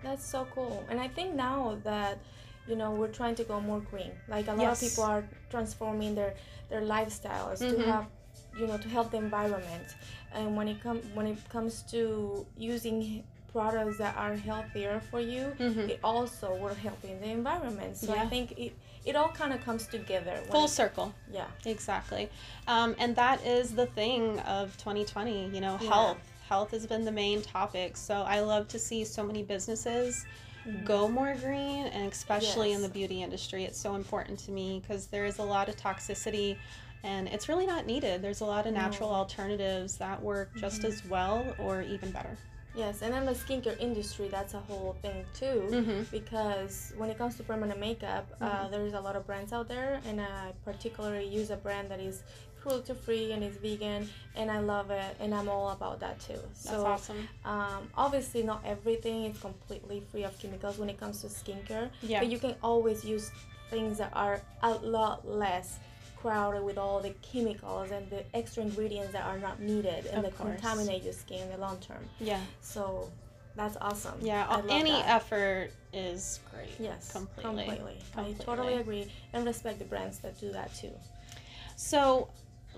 That's 0.04 0.26
so 0.26 0.48
cool. 0.56 0.84
And 0.90 1.00
I 1.00 1.08
think 1.08 1.36
now 1.36 1.78
that 1.84 2.20
you 2.68 2.76
know 2.76 2.92
we're 2.92 3.08
trying 3.12 3.36
to 3.36 3.44
go 3.44 3.60
more 3.60 3.80
green. 3.80 4.12
Like 4.28 4.48
a 4.48 4.52
lot 4.54 4.60
Yes. 4.62 4.82
of 4.82 4.90
people 4.90 5.04
are 5.04 5.24
transforming 5.50 6.16
their 6.16 6.34
their 6.70 6.82
lifestyles 6.82 7.60
Mhm. 7.60 7.70
to 7.72 7.78
have 7.92 8.06
you 8.58 8.68
know 8.68 8.78
to 8.78 8.88
help 8.90 9.12
the 9.12 9.18
environment. 9.18 9.88
And 10.34 10.56
when 10.56 10.68
it 10.68 10.80
comes 10.82 11.04
when 11.16 11.28
it 11.28 11.38
comes 11.50 11.82
to 11.92 12.46
using 12.58 13.24
products 13.52 13.98
that 13.98 14.16
are 14.16 14.36
healthier 14.36 15.02
for 15.10 15.20
you, 15.20 15.56
Mhm. 15.58 15.90
it 15.90 16.00
also 16.04 16.56
will 16.56 16.76
help 16.76 17.04
in 17.04 17.20
the 17.20 17.30
environment. 17.30 17.98
So 17.98 18.14
I 18.14 18.28
think 18.28 18.52
it 18.58 18.74
it 19.06 19.16
all 19.16 19.30
kind 19.30 19.54
of 19.54 19.64
comes 19.66 19.88
together. 19.88 20.36
Full 20.52 20.68
circle. 20.68 21.14
Yeah. 21.32 21.48
Exactly. 21.66 22.30
Um, 22.68 22.96
and 23.00 23.16
that 23.16 23.44
is 23.46 23.74
the 23.74 23.88
thing 23.88 24.40
of 24.42 24.78
2020, 24.78 25.48
you 25.56 25.62
know, 25.62 25.78
Yeah. 25.82 25.90
health. 25.90 26.18
Health 26.50 26.72
has 26.72 26.88
been 26.88 27.06
the 27.06 27.12
main 27.12 27.44
topic. 27.44 27.96
So 27.96 28.24
I 28.24 28.40
love 28.40 28.68
to 28.70 28.80
see 28.80 29.06
so 29.06 29.24
many 29.24 29.44
businesses 29.44 30.26
Mhm. 30.66 30.84
go 30.84 31.08
more 31.08 31.36
green, 31.36 31.86
and 31.86 32.12
especially 32.12 32.72
in 32.72 32.82
the 32.82 32.90
beauty 32.90 33.22
industry. 33.22 33.66
It's 33.66 33.80
so 33.80 33.94
important 33.94 34.40
to 34.40 34.52
me 34.52 34.80
because 34.82 35.06
there 35.08 35.28
is 35.28 35.38
a 35.38 35.44
lot 35.44 35.70
of 35.70 35.78
toxicity 35.78 36.58
and 37.04 37.28
it's 37.30 37.48
really 37.48 37.68
not 37.68 37.86
needed. 37.86 38.22
There's 38.24 38.42
a 38.42 38.46
lot 38.46 38.66
of 38.66 38.74
natural 38.74 39.10
No. 39.10 39.16
alternatives 39.18 39.98
that 40.00 40.22
work 40.22 40.50
just 40.58 40.82
Mhm. 40.82 40.86
as 40.86 41.06
well 41.06 41.56
or 41.60 41.82
even 41.84 42.12
better. 42.12 42.36
Yes, 42.76 43.02
and 43.02 43.14
then 43.14 43.26
the 43.26 43.32
skincare 43.34 43.80
industry, 43.80 44.28
that's 44.28 44.54
a 44.54 44.60
whole 44.60 44.96
thing 45.02 45.26
too. 45.34 45.68
Mm-hmm. 45.72 46.04
because 46.12 46.94
when 46.98 47.10
it 47.10 47.18
comes 47.18 47.36
to 47.38 47.44
permanent 47.44 47.80
makeup, 47.80 48.28
uh, 48.42 48.66
Mhm. 48.68 48.72
there's 48.72 48.94
a 48.94 49.00
lot 49.00 49.16
of 49.16 49.26
brands 49.26 49.54
out 49.54 49.68
there, 49.68 50.02
and 50.06 50.20
I 50.20 50.54
particularly 50.66 51.26
use 51.28 51.50
a 51.52 51.58
brand 51.58 51.90
that 51.92 52.00
is 52.00 52.24
cruelty 52.62 52.94
free 52.94 53.32
and 53.32 53.44
it's 53.44 53.58
vegan, 53.58 54.10
and 54.36 54.50
I 54.52 54.60
love 54.60 54.92
it, 54.92 55.16
and 55.20 55.34
I'm 55.34 55.50
all 55.50 55.70
about 55.72 56.00
that 56.02 56.20
too. 56.20 56.34
That's 56.34 56.64
So, 56.70 56.86
awesome. 56.86 57.28
um, 57.46 57.90
obviously, 57.96 58.44
not 58.44 58.62
everything 58.66 59.26
is 59.26 59.40
completely 59.40 60.02
free 60.12 60.24
of 60.24 60.38
chemicals 60.40 60.78
when 60.78 60.90
it 60.90 61.00
comes 61.00 61.22
to 61.22 61.28
skincare, 61.28 61.90
Yeah. 62.02 62.20
but 62.20 62.30
you 62.30 62.38
can 62.40 62.56
always 62.64 63.04
use 63.06 63.32
things 63.70 63.98
that 64.00 64.12
are 64.14 64.42
a 64.64 64.72
lot 64.76 65.28
less 65.28 65.78
crowded 66.18 66.64
with 66.64 66.78
all 66.78 67.00
the 67.00 67.12
chemicals 67.22 67.92
and 67.92 68.10
the 68.10 68.24
extra 68.36 68.62
ingredients 68.64 69.14
that 69.14 69.24
are 69.26 69.38
not 69.40 69.60
needed 69.62 70.06
and 70.08 70.24
that 70.26 70.36
contaminate 70.36 71.04
your 71.04 71.14
skin 71.14 71.40
in 71.44 71.50
the 71.52 71.58
long 71.58 71.78
term. 71.80 72.04
Yeah. 72.20 72.42
So 72.62 73.10
that's 73.56 73.78
awesome. 73.80 74.16
Yeah. 74.22 74.62
Any 74.70 74.92
that. 74.92 75.08
effort 75.08 75.72
is 75.94 76.40
great. 76.52 76.72
Yes, 76.80 77.12
Completely. 77.12 77.66
completely. 77.66 77.98
I 78.18 78.34
totally 78.44 78.74
agree 78.76 79.10
and 79.34 79.46
respect 79.46 79.80
the 79.80 79.86
brands 79.86 80.20
that 80.20 80.38
do 80.40 80.52
that 80.52 80.74
too. 80.76 80.92
So, 81.78 82.28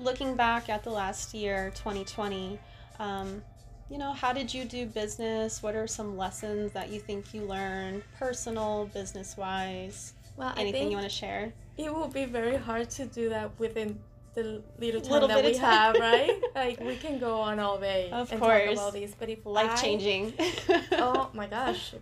looking 0.01 0.36
back 0.36 0.70
at 0.70 0.84
the 0.84 0.89
last 0.89 1.34
year, 1.34 1.72
2020, 1.75 2.60
um, 3.00 3.41
you 3.89 3.98
know, 3.98 4.13
how 4.13 4.31
did 4.34 4.53
you 4.53 4.63
do 4.65 4.86
business? 4.86 5.62
What 5.62 5.75
are 5.75 5.88
some 5.88 6.17
lessons 6.17 6.72
that 6.74 6.89
you 6.89 7.00
think 7.00 7.34
you 7.34 7.41
learned, 7.43 8.03
personal, 8.17 8.89
business 8.93 9.36
wise? 9.38 10.13
Well, 10.38 10.53
I 10.55 10.62
Anything 10.62 10.89
you 10.91 10.98
want 10.98 11.10
to 11.10 11.15
share? 11.15 11.53
it 11.77 11.93
will 11.93 12.08
be 12.08 12.25
very 12.25 12.55
hard 12.58 12.89
to 12.91 13.05
do 13.05 13.29
that 13.29 13.51
within 13.60 14.00
the 14.34 14.62
little 14.79 15.01
time 15.01 15.12
Little 15.12 15.27
that 15.27 15.43
we 15.43 15.53
time. 15.53 15.62
have, 15.62 15.96
right? 15.96 16.41
like 16.55 16.79
we 16.79 16.96
can 16.96 17.20
go 17.20 17.39
on 17.41 17.60
all 17.60 17.77
day 17.79 18.10
Of 18.12 18.31
and 18.31 18.39
course. 18.39 18.63
talk 18.65 18.74
about 18.74 18.93
this, 18.93 19.13
but 19.20 19.29
if 19.29 19.46
life 19.46 19.81
changing, 19.81 20.34
oh 20.93 21.29
my 21.34 21.48
gosh, 21.48 21.93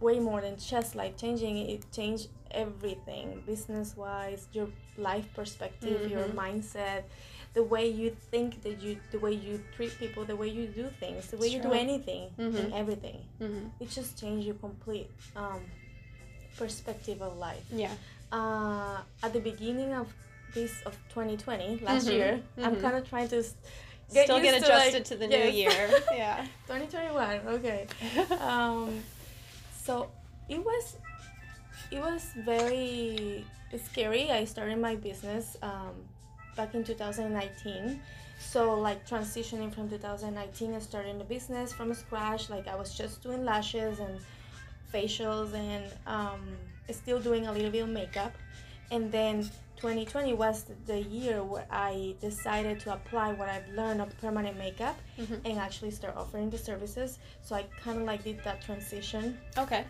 way 0.00 0.18
more 0.20 0.40
than 0.40 0.56
just 0.58 0.94
life 0.94 1.16
changing. 1.18 1.58
It 1.58 1.84
changed 1.92 2.28
everything, 2.50 3.42
business 3.46 3.96
wise, 3.96 4.46
your 4.52 4.68
life 4.96 5.26
perspective, 5.34 6.10
your 6.10 6.26
Mhm. 6.28 6.34
mindset, 6.34 7.02
the 7.54 7.62
way 7.62 7.88
you 7.88 8.10
think, 8.30 8.62
that 8.62 8.80
you, 8.80 8.98
the 9.10 9.18
way 9.18 9.32
you 9.32 9.62
treat 9.76 9.92
people, 9.98 10.24
the 10.24 10.36
way 10.36 10.48
you 10.48 10.66
do 10.66 10.88
things, 11.00 11.26
the 11.28 11.36
way 11.36 11.46
It's 11.46 11.54
you 11.54 11.60
true. 11.60 11.70
do 11.70 11.76
anything 11.76 12.30
and 12.38 12.54
Mhm. 12.54 12.72
everything. 12.72 13.18
hmm 13.38 13.66
It 13.80 13.88
just 13.90 14.18
changed 14.20 14.46
your 14.46 14.56
complete 14.56 15.10
um, 15.36 15.62
perspective 16.56 17.22
of 17.22 17.36
life. 17.38 17.64
Yeah. 17.72 17.94
Uh, 18.32 18.98
at 19.22 19.32
the 19.32 19.40
beginning 19.40 19.92
of 19.94 20.06
this 20.54 20.72
of 20.86 20.96
2020 21.14 21.78
last 21.80 22.06
Mhm, 22.06 22.12
year, 22.12 22.42
I'm 22.58 22.76
mhm. 22.76 22.80
kind 22.82 22.96
of 22.96 23.08
trying 23.08 23.28
to 23.28 23.38
s- 23.38 23.54
Still 24.08 24.40
get 24.40 24.54
used 24.54 24.66
to, 24.66 24.72
like- 24.72 24.88
adjusted 24.94 25.04
to 25.06 25.16
the 25.16 25.26
yes. 25.28 25.38
new 25.46 25.50
year. 25.62 25.80
Yeah. 26.22 26.46
2021. 26.66 27.40
Okay. 27.56 27.86
um, 28.40 29.02
so 29.84 30.10
it 30.48 30.58
was 30.64 30.96
it 31.90 32.00
was 32.00 32.32
very 32.44 33.44
scary. 33.84 34.30
I 34.30 34.44
started 34.44 34.78
my 34.78 34.96
business 34.96 35.56
um, 35.62 35.94
back 36.56 36.74
in 36.74 36.84
2019. 36.84 38.00
So 38.38 38.74
like 38.74 39.06
transitioning 39.06 39.72
from 39.74 39.88
2019 39.90 40.72
and 40.72 40.82
starting 40.82 41.18
the 41.18 41.24
business 41.24 41.72
from 41.72 41.92
scratch, 41.94 42.48
like 42.48 42.66
I 42.68 42.74
was 42.74 42.94
just 42.96 43.22
doing 43.22 43.44
lashes 43.44 43.98
and 44.00 44.18
facials 44.92 45.52
and 45.54 45.84
um, 46.06 46.40
still 46.90 47.20
doing 47.20 47.46
a 47.46 47.52
little 47.52 47.70
bit 47.70 47.82
of 47.82 47.88
makeup. 47.90 48.32
And 48.90 49.12
then 49.12 49.42
2020 49.76 50.34
was 50.34 50.66
the 50.86 51.00
year 51.02 51.42
where 51.44 51.66
I 51.70 52.14
decided 52.20 52.80
to 52.80 52.94
apply 52.94 53.32
what 53.34 53.48
I've 53.48 53.68
learned 53.70 54.00
of 54.00 54.16
permanent 54.20 54.58
makeup 54.58 54.96
Mhm. 55.18 55.40
and 55.44 55.58
actually 55.58 55.90
start 55.90 56.16
offering 56.16 56.50
the 56.50 56.58
services. 56.58 57.18
So 57.42 57.54
I 57.56 57.62
kind 57.84 57.98
of 58.00 58.04
like 58.04 58.24
did 58.24 58.42
that 58.44 58.62
transition. 58.62 59.38
Okay. 59.56 59.84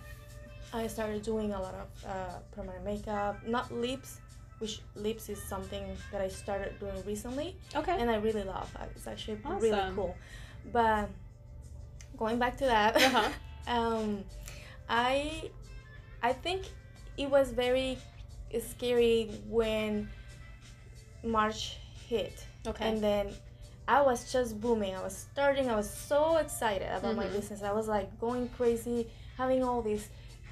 I 0.73 0.87
started 0.87 1.23
doing 1.23 1.53
a 1.53 1.61
lot 1.61 1.75
of 1.75 1.89
uh, 2.09 2.39
permanent 2.53 2.85
makeup, 2.85 3.37
not 3.47 3.73
lips, 3.73 4.21
which 4.59 4.81
lips 4.95 5.29
is 5.29 5.43
something 5.43 5.85
that 6.13 6.21
I 6.21 6.29
started 6.29 6.79
doing 6.79 6.95
recently 7.07 7.57
Okay. 7.75 7.97
and 7.99 8.11
I 8.11 8.17
really 8.17 8.45
love. 8.45 8.71
It's 8.95 9.07
actually 9.07 9.39
really 9.45 9.71
cool. 9.95 10.17
But 10.73 11.09
going 12.17 12.39
back 12.39 12.57
to 12.59 12.67
that, 12.67 12.97
Uh-huh. 12.97 13.31
um, 13.67 14.25
I 14.89 15.51
I 16.23 16.33
think 16.35 16.67
it 17.17 17.29
was 17.31 17.51
very 17.51 17.99
scary 18.61 19.31
when 19.49 20.09
March 21.25 21.77
hit. 22.09 22.45
Okay. 22.67 22.89
And 22.89 23.01
then 23.01 23.29
I 23.89 24.03
was 24.03 24.31
just 24.33 24.61
booming. 24.61 24.95
I 24.95 25.03
was 25.03 25.17
starting. 25.17 25.69
I 25.71 25.75
was 25.77 25.89
so 25.91 26.37
excited 26.37 26.89
about 26.93 27.17
my 27.17 27.27
Mhm. 27.27 27.33
business. 27.33 27.63
I 27.63 27.73
was 27.73 27.89
like 27.89 28.09
going 28.21 28.49
crazy, 28.51 29.09
having 29.37 29.63
all 29.65 29.83
these 29.83 30.09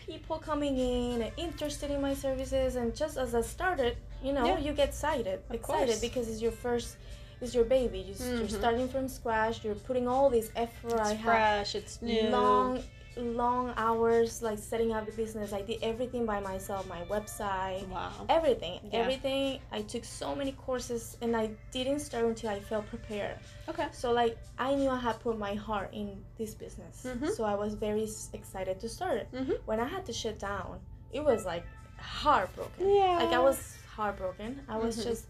people 0.08 0.38
coming 0.38 0.76
in 0.78 1.22
and 1.22 1.32
interested 1.36 1.90
in 1.90 2.00
my 2.00 2.14
services. 2.14 2.76
And 2.76 2.94
just 2.96 3.16
as 3.18 3.34
I 3.34 3.42
started, 3.42 3.96
you 4.22 4.32
know, 4.32 4.46
Yeah. 4.46 4.58
you 4.58 4.72
get 4.72 4.88
excited, 4.88 5.40
Of 5.50 5.54
excited 5.60 5.86
course. 5.88 6.00
because 6.00 6.28
it's 6.30 6.40
your 6.42 6.52
first, 6.66 6.96
it's 7.42 7.54
your 7.54 7.64
baby. 7.64 7.98
You, 8.08 8.14
You're 8.18 8.48
Mhm. 8.48 8.58
starting 8.62 8.88
from 8.88 9.06
scratch. 9.08 9.62
You're 9.64 9.74
putting 9.88 10.06
all 10.08 10.28
this 10.30 10.50
effort. 10.56 10.98
I 11.00 11.12
it's 11.12 11.20
had 11.20 11.24
fresh. 11.24 11.74
It's 11.80 11.94
new. 12.02 12.22
long 12.30 12.82
long 13.18 13.72
hours 13.76 14.42
like 14.42 14.58
setting 14.58 14.92
up 14.92 15.04
the 15.06 15.12
business 15.12 15.52
i 15.52 15.60
did 15.62 15.78
everything 15.82 16.24
by 16.24 16.38
myself 16.40 16.86
my 16.88 17.02
website 17.04 17.86
Wow. 17.88 18.12
everything 18.28 18.80
Yeah. 18.84 19.00
everything 19.00 19.60
i 19.72 19.82
took 19.82 20.04
so 20.04 20.34
many 20.34 20.52
courses 20.52 21.16
and 21.20 21.36
i 21.36 21.50
didn't 21.72 22.00
start 22.00 22.24
until 22.24 22.50
i 22.50 22.60
felt 22.60 22.86
prepared 22.86 23.36
Okay. 23.68 23.86
so 23.92 24.12
like 24.12 24.38
i 24.58 24.74
knew 24.74 24.88
i 24.88 24.98
had 24.98 25.18
put 25.20 25.38
my 25.38 25.54
heart 25.54 25.90
in 25.92 26.22
this 26.38 26.54
business 26.54 27.04
Mhm. 27.06 27.30
so 27.34 27.44
i 27.44 27.54
was 27.54 27.74
very 27.74 28.08
excited 28.32 28.78
to 28.80 28.88
start 28.88 29.16
it 29.18 29.28
Mhm. 29.32 29.58
when 29.66 29.80
i 29.80 29.86
had 29.86 30.04
to 30.06 30.12
shut 30.12 30.38
down 30.38 30.78
it 31.12 31.22
was 31.24 31.44
like 31.44 31.64
heartbroken 31.98 32.88
Yeah. 32.88 33.18
like 33.20 33.32
i 33.32 33.38
was 33.40 33.76
heartbroken 33.96 34.60
i 34.68 34.76
was 34.76 34.96
Mhm. 34.98 35.02
just 35.04 35.26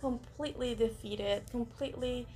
completely 0.00 0.74
defeated 0.74 1.42
completely 1.50 2.26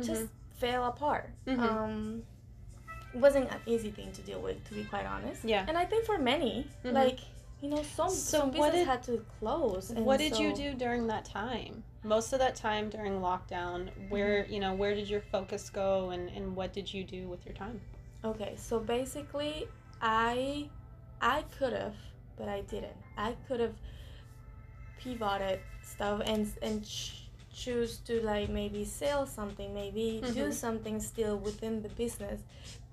just 0.00 0.22
Mhm. 0.22 0.28
fell 0.60 0.84
apart. 0.84 1.30
Mhm. 1.46 1.58
Um, 1.58 2.22
wasn't 3.14 3.50
an 3.50 3.60
easy 3.66 3.90
thing 3.90 4.12
to 4.12 4.22
deal 4.22 4.40
with, 4.40 4.62
to 4.68 4.74
be 4.74 4.84
quite 4.84 5.06
honest. 5.06 5.44
Yeah. 5.44 5.64
And 5.68 5.76
I 5.76 5.84
think 5.84 6.04
for 6.04 6.18
many, 6.18 6.66
Mhm. 6.84 6.92
like 6.92 7.20
you 7.62 7.68
know, 7.68 7.82
some 7.82 8.08
So 8.08 8.38
some 8.38 8.48
what 8.52 8.72
business 8.72 8.72
did- 8.72 8.86
had 8.86 9.02
to 9.02 9.24
close. 9.38 9.90
And 9.90 10.06
What 10.06 10.18
did 10.18 10.38
you 10.38 10.54
do 10.54 10.72
during 10.74 11.06
that 11.08 11.26
time? 11.26 11.84
Most 12.02 12.32
of 12.32 12.38
that 12.38 12.54
time 12.56 12.88
during 12.88 13.20
lockdown, 13.20 13.90
where 14.08 14.44
Mm-hmm. 14.44 14.52
you 14.54 14.60
know, 14.60 14.74
where 14.74 14.94
did 14.94 15.10
your 15.10 15.20
focus 15.20 15.68
go, 15.68 16.10
and 16.10 16.30
and 16.30 16.56
what 16.56 16.72
did 16.72 16.92
you 16.94 17.04
do 17.04 17.28
with 17.28 17.44
your 17.44 17.54
time? 17.54 17.80
Okay, 18.24 18.54
so 18.56 18.78
basically, 18.80 19.68
I 20.00 20.70
I 21.20 21.42
could 21.58 21.74
have, 21.74 21.96
but 22.38 22.48
I 22.48 22.62
didn't. 22.62 22.96
I 23.18 23.36
could 23.46 23.60
have 23.60 23.74
pivoted 24.98 25.60
stuff 25.82 26.22
and 26.24 26.50
and 26.62 26.84
choose 27.52 27.98
to 27.98 28.20
like 28.22 28.48
maybe 28.48 28.84
sell 28.84 29.26
something, 29.26 29.74
maybe 29.74 30.20
do 30.34 30.46
Mhm. 30.48 30.52
something 30.52 31.00
still 31.00 31.36
within 31.38 31.82
the 31.82 31.88
business, 31.90 32.40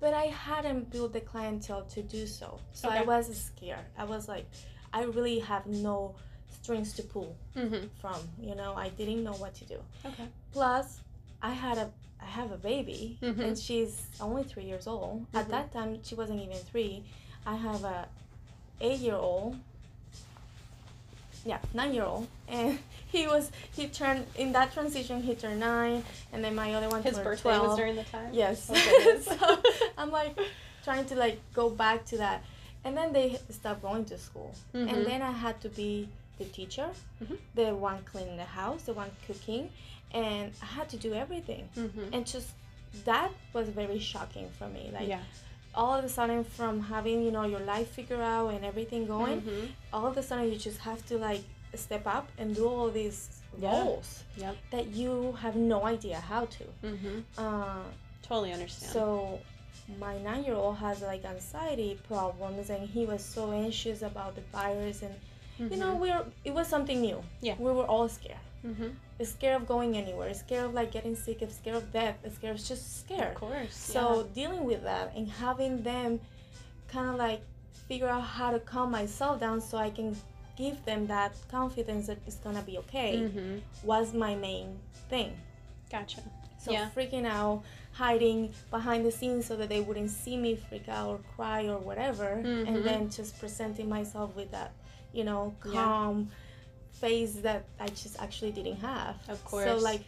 but 0.00 0.12
I 0.14 0.24
hadn't 0.26 0.90
built 0.90 1.12
the 1.12 1.20
clientele 1.20 1.82
to 1.94 2.02
do 2.02 2.26
so. 2.26 2.58
So 2.72 2.88
I 2.88 3.02
was 3.02 3.26
scared. 3.36 3.84
I 3.96 4.04
was 4.04 4.28
like, 4.28 4.46
I 4.92 5.02
really 5.04 5.38
have 5.40 5.66
no 5.66 6.14
strings 6.62 6.92
to 6.94 7.02
pull 7.02 7.36
Mm-hmm. 7.56 7.86
from. 8.00 8.20
You 8.40 8.54
know, 8.54 8.74
I 8.74 8.88
didn't 8.90 9.22
know 9.22 9.34
what 9.34 9.54
to 9.56 9.64
do. 9.64 9.78
Okay. 10.04 10.28
Plus, 10.52 11.00
I 11.42 11.52
had 11.52 11.78
a 11.78 11.90
I 12.20 12.24
have 12.24 12.50
a 12.50 12.56
baby, 12.56 13.16
Mhm. 13.22 13.38
and 13.44 13.56
she's 13.56 13.94
only 14.20 14.42
three 14.42 14.64
years 14.64 14.88
old. 14.88 15.24
At 15.32 15.48
that 15.50 15.70
time, 15.72 16.02
she 16.02 16.16
wasn't 16.16 16.40
even 16.40 16.56
three. 16.56 17.04
I 17.46 17.54
have 17.54 17.84
a 17.84 18.08
eight 18.80 18.98
year 18.98 19.14
old. 19.14 19.56
Yeah, 21.44 21.58
nine 21.74 21.94
year 21.94 22.04
old, 22.04 22.26
and 22.48 22.78
he 23.12 23.26
was 23.26 23.50
he 23.74 23.86
turned 23.88 24.26
in 24.36 24.52
that 24.52 24.72
transition. 24.72 25.22
He 25.22 25.34
turned 25.34 25.60
nine, 25.60 26.04
and 26.32 26.42
then 26.44 26.54
my 26.54 26.74
other 26.74 26.88
one 26.88 27.02
His 27.02 27.18
birthday 27.18 27.50
12. 27.56 27.68
was 27.68 27.76
during 27.76 27.96
the 27.96 28.04
time. 28.04 28.30
Yes. 28.32 28.70
Oh, 28.72 29.18
so 29.22 29.62
I'm 29.96 30.10
like 30.10 30.38
trying 30.84 31.06
to 31.06 31.14
like 31.14 31.38
go 31.54 31.70
back 31.70 32.04
to 32.06 32.16
that, 32.18 32.42
and 32.84 32.96
then 32.96 33.12
they 33.12 33.38
stopped 33.50 33.82
going 33.82 34.04
to 34.06 34.18
school, 34.18 34.54
Mhm. 34.74 34.92
and 34.92 35.06
then 35.06 35.22
I 35.22 35.32
had 35.32 35.60
to 35.62 35.68
be 35.68 36.08
the 36.38 36.44
teacher, 36.44 36.88
Mhm. 37.22 37.36
the 37.54 37.74
one 37.74 38.02
cleaning 38.04 38.36
the 38.36 38.44
house, 38.44 38.82
the 38.84 38.92
one 38.92 39.10
cooking, 39.26 39.70
and 40.12 40.52
I 40.62 40.66
had 40.66 40.88
to 40.90 40.96
do 40.96 41.14
everything, 41.14 41.68
Mm-hmm. 41.76 42.14
and 42.14 42.26
just 42.26 42.48
that 43.04 43.30
was 43.52 43.68
very 43.68 43.98
shocking 43.98 44.48
for 44.58 44.68
me. 44.68 44.90
Like 44.92 45.08
yeah. 45.08 45.20
All 45.80 45.94
of 45.98 46.04
a 46.04 46.08
sudden, 46.18 46.40
from 46.58 46.74
having 46.94 47.18
you 47.26 47.30
know 47.36 47.44
your 47.54 47.64
life 47.74 47.88
figured 47.98 48.20
out 48.36 48.48
and 48.54 48.62
everything 48.70 49.02
going, 49.16 49.36
Mhm. 49.42 49.68
all 49.94 50.06
of 50.10 50.16
a 50.22 50.22
sudden 50.28 50.46
you 50.52 50.58
just 50.68 50.80
have 50.88 51.00
to 51.10 51.14
like 51.28 51.42
step 51.86 52.04
up 52.16 52.26
and 52.40 52.46
do 52.60 52.64
all 52.74 52.88
these 53.00 53.20
Yeah. 53.64 53.70
roles 53.84 54.08
Yep. 54.44 54.54
that 54.74 54.86
you 55.00 55.10
have 55.42 55.54
no 55.74 55.78
idea 55.94 56.18
how 56.32 56.42
to. 56.56 56.64
Mm-hmm. 56.90 57.16
Uh, 57.44 57.84
Totally 58.28 58.52
understand. 58.58 58.92
so 58.96 59.04
my 60.04 60.14
nine 60.28 60.42
year 60.44 60.54
old 60.64 60.76
has 60.86 60.96
like 61.12 61.22
anxiety 61.24 61.90
problems 62.12 62.64
and 62.74 62.82
he 62.96 63.02
was 63.12 63.22
so 63.36 63.42
anxious 63.64 63.98
about 64.10 64.30
the 64.38 64.44
virus 64.58 64.98
and 65.06 65.14
you 65.72 65.78
know 65.82 65.92
we're 66.02 66.24
it 66.48 66.52
was 66.58 66.66
something 66.74 66.98
new. 67.08 67.18
Yeah. 67.48 67.56
We 67.66 67.70
were 67.78 67.88
all 67.94 68.08
scared. 68.18 68.44
Mm-hmm. 68.66 68.88
Scared 69.24 69.62
of 69.62 69.68
going 69.68 69.96
anywhere, 69.96 70.32
scared 70.34 70.66
of 70.66 70.74
like 70.74 70.92
getting 70.92 71.16
sick, 71.16 71.38
scared 71.50 71.76
of 71.76 71.92
death, 71.92 72.16
scared 72.36 72.56
of 72.56 72.64
just 72.64 73.00
scared. 73.00 73.28
Of 73.34 73.34
course. 73.34 73.74
So 73.74 74.28
dealing 74.34 74.64
with 74.64 74.82
that 74.84 75.12
and 75.16 75.28
having 75.28 75.82
them 75.82 76.20
kind 76.88 77.08
of 77.10 77.16
like 77.16 77.40
figure 77.88 78.08
out 78.08 78.22
how 78.22 78.50
to 78.50 78.60
calm 78.60 78.90
myself 78.90 79.40
down 79.40 79.60
so 79.60 79.78
I 79.78 79.90
can 79.90 80.16
give 80.56 80.84
them 80.84 81.06
that 81.06 81.32
confidence 81.50 82.06
that 82.08 82.18
it's 82.26 82.36
gonna 82.36 82.62
be 82.62 82.78
okay 82.78 83.16
Mm-hmm. 83.30 83.58
was 83.86 84.12
my 84.12 84.34
main 84.34 84.78
thing. 85.08 85.36
Gotcha. 85.90 86.20
So 86.60 86.72
Yeah. 86.72 86.88
freaking 86.94 87.24
out, 87.26 87.62
hiding 87.92 88.52
behind 88.70 89.06
the 89.06 89.12
scenes 89.12 89.46
so 89.46 89.56
that 89.56 89.68
they 89.68 89.80
wouldn't 89.80 90.10
see 90.10 90.36
me 90.36 90.56
freak 90.56 90.88
out 90.88 91.08
or 91.08 91.18
cry 91.36 91.66
or 91.68 91.78
whatever, 91.78 92.42
Mhm. 92.44 92.66
and 92.68 92.84
then 92.84 93.10
just 93.10 93.38
presenting 93.38 93.88
myself 93.88 94.34
with 94.36 94.50
that, 94.50 94.72
you 95.12 95.22
know, 95.24 95.54
Yeah. 95.64 96.12
Face 97.00 97.34
that 97.46 97.64
I 97.80 97.86
just 97.88 98.20
actually 98.20 98.52
didn't 98.52 98.76
have. 98.80 99.16
Of 99.28 99.44
course. 99.44 99.66
So 99.66 99.76
like, 99.76 100.02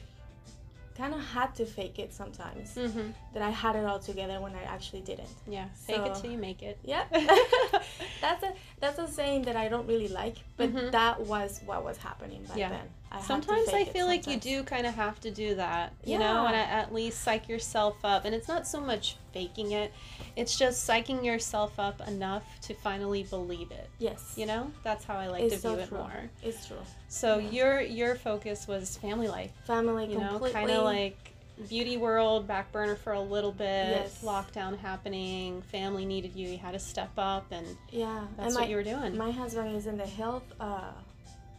kind 0.96 1.14
of 1.14 1.20
had 1.20 1.54
to 1.54 1.64
fake 1.64 1.98
it 1.98 2.12
sometimes 2.12 2.74
Mm-hmm. 2.74 3.10
that 3.32 3.42
I 3.42 3.50
had 3.50 3.74
it 3.76 3.84
all 3.86 3.98
together 4.00 4.38
when 4.40 4.54
I 4.54 4.62
actually 4.64 5.00
didn't. 5.02 5.28
Yeah. 5.48 5.66
Fake 5.86 6.00
it 6.08 6.14
So- 6.16 6.22
till 6.22 6.30
you 6.32 6.38
make 6.38 6.62
it. 6.62 6.78
Yeah, 6.84 7.04
that's 8.20 8.42
a 8.42 8.52
that's 8.80 8.98
a 8.98 9.06
saying 9.06 9.42
that 9.42 9.56
I 9.56 9.68
don't 9.68 9.86
really 9.86 10.08
like, 10.08 10.36
but 10.56 10.72
Mhm. 10.74 10.90
that 10.92 11.20
was 11.20 11.60
what 11.66 11.84
was 11.84 11.98
happening 11.98 12.42
back 12.44 12.56
Yeah. 12.56 12.70
then. 12.70 12.88
I 13.12 13.20
sometimes 13.20 13.68
I 13.68 13.80
it 13.80 13.92
feel 13.92 14.06
like 14.06 14.26
you 14.28 14.36
do 14.36 14.62
kind 14.62 14.86
of 14.86 14.94
have 14.94 15.18
to 15.22 15.32
do 15.32 15.56
that, 15.56 15.92
you 16.04 16.16
know, 16.18 16.46
and 16.46 16.54
at, 16.54 16.68
at 16.68 16.94
least 16.94 17.22
psych 17.22 17.48
yourself 17.48 17.96
up. 18.04 18.24
And 18.24 18.34
it's 18.34 18.46
not 18.46 18.68
so 18.68 18.80
much 18.80 19.16
faking 19.34 19.72
it, 19.72 19.92
it's 20.36 20.56
just 20.56 20.88
psyching 20.88 21.24
yourself 21.24 21.78
up 21.80 22.06
enough 22.06 22.44
to 22.62 22.74
finally 22.74 23.24
believe 23.24 23.72
it. 23.72 23.90
Yes, 23.98 24.34
You 24.36 24.46
know, 24.46 24.70
that's 24.84 25.04
how 25.04 25.16
I 25.16 25.26
like 25.26 25.42
It's 25.42 25.56
to 25.56 25.60
so 25.60 25.70
view 25.74 25.78
it 25.80 25.88
true. 25.88 25.98
more. 25.98 26.30
it's 26.42 26.66
true. 26.66 26.76
So 27.08 27.38
Yeah. 27.38 27.50
your 27.50 27.80
your 27.80 28.14
focus 28.14 28.68
was 28.68 28.96
family 28.96 29.26
life, 29.28 29.50
Family 29.64 30.06
you 30.06 30.18
know, 30.18 30.38
kind 30.52 30.70
of 30.70 30.84
like 30.84 31.29
beauty 31.68 31.96
world 31.96 32.46
back 32.46 32.72
burner 32.72 32.96
for 32.96 33.12
a 33.12 33.20
little 33.20 33.52
bit. 33.52 33.88
Yes. 33.90 34.22
Lockdown 34.22 34.78
happening, 34.78 35.62
family 35.62 36.04
needed 36.04 36.34
you. 36.34 36.48
You 36.48 36.58
had 36.58 36.72
to 36.72 36.78
step 36.78 37.10
up, 37.18 37.46
and 37.52 37.66
yeah, 37.90 38.26
that's 38.36 38.46
and 38.48 38.54
what 38.54 38.62
my, 38.62 38.66
you 38.66 38.76
were 38.76 38.82
doing. 38.82 39.16
My 39.16 39.30
husband 39.30 39.76
is 39.76 39.86
in 39.86 39.96
the 39.96 40.06
health 40.06 40.44
uh, 40.60 40.92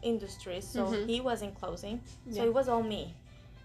industry, 0.02 0.62
so 0.62 0.86
Mhm. 0.88 1.08
he 1.08 1.22
wasn't 1.22 1.56
closing. 1.60 2.02
So 2.32 2.44
it 2.44 2.54
was 2.54 2.68
all 2.68 2.84
me 2.84 3.14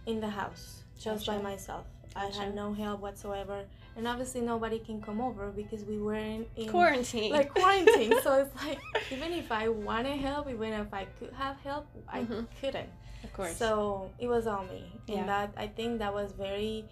in 0.07 0.21
the 0.21 0.29
house, 0.29 0.83
just 1.01 1.27
by 1.27 1.35
Gotcha. 1.35 1.43
myself. 1.45 1.87
I 2.15 2.27
had 2.27 2.55
no 2.55 2.73
help 2.73 3.01
whatsoever, 3.01 3.65
and 3.97 4.09
obviously 4.09 4.41
nobody 4.41 4.79
can 4.79 5.03
come 5.03 5.21
over 5.21 5.51
because 5.51 5.85
we 5.85 5.99
were 5.99 6.15
in, 6.15 6.47
in 6.57 6.69
Quarantine. 6.71 7.31
like 7.33 7.53
quarantine. 7.53 8.15
so 8.23 8.33
it's 8.41 8.55
like 8.65 8.79
even 9.11 9.33
if 9.35 9.53
I 9.53 9.69
wanted 9.69 10.19
help, 10.19 10.49
even 10.49 10.73
if 10.73 10.95
I 10.95 11.05
could 11.19 11.33
have 11.35 11.57
help, 11.61 11.87
I 12.09 12.21
Mhm. 12.23 12.47
couldn't. 12.61 12.89
Of 13.27 13.33
course. 13.33 13.57
So 13.57 14.11
it 14.19 14.29
was 14.29 14.47
all 14.47 14.65
me, 14.65 14.85
and 15.09 15.17
Yeah. 15.19 15.27
that 15.27 15.49
I 15.57 15.67
think 15.67 15.99
that 15.99 16.13
was 16.15 16.33
very 16.33 16.85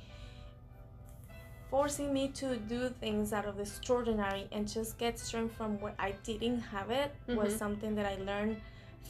forcing 1.71 2.13
me 2.13 2.29
to 2.29 2.57
do 2.57 2.89
things 3.01 3.33
out 3.33 3.47
of 3.47 3.57
the 3.57 3.63
extraordinary 3.63 4.47
and 4.53 4.63
just 4.71 4.97
get 4.99 5.19
strength 5.19 5.55
from 5.57 5.81
where 5.81 5.95
I 5.99 6.11
didn't 6.23 6.61
have 6.61 6.91
it 6.91 7.11
was 7.27 7.53
Mhm. 7.55 7.59
something 7.59 7.95
that 7.97 8.07
I 8.07 8.17
learned 8.31 8.57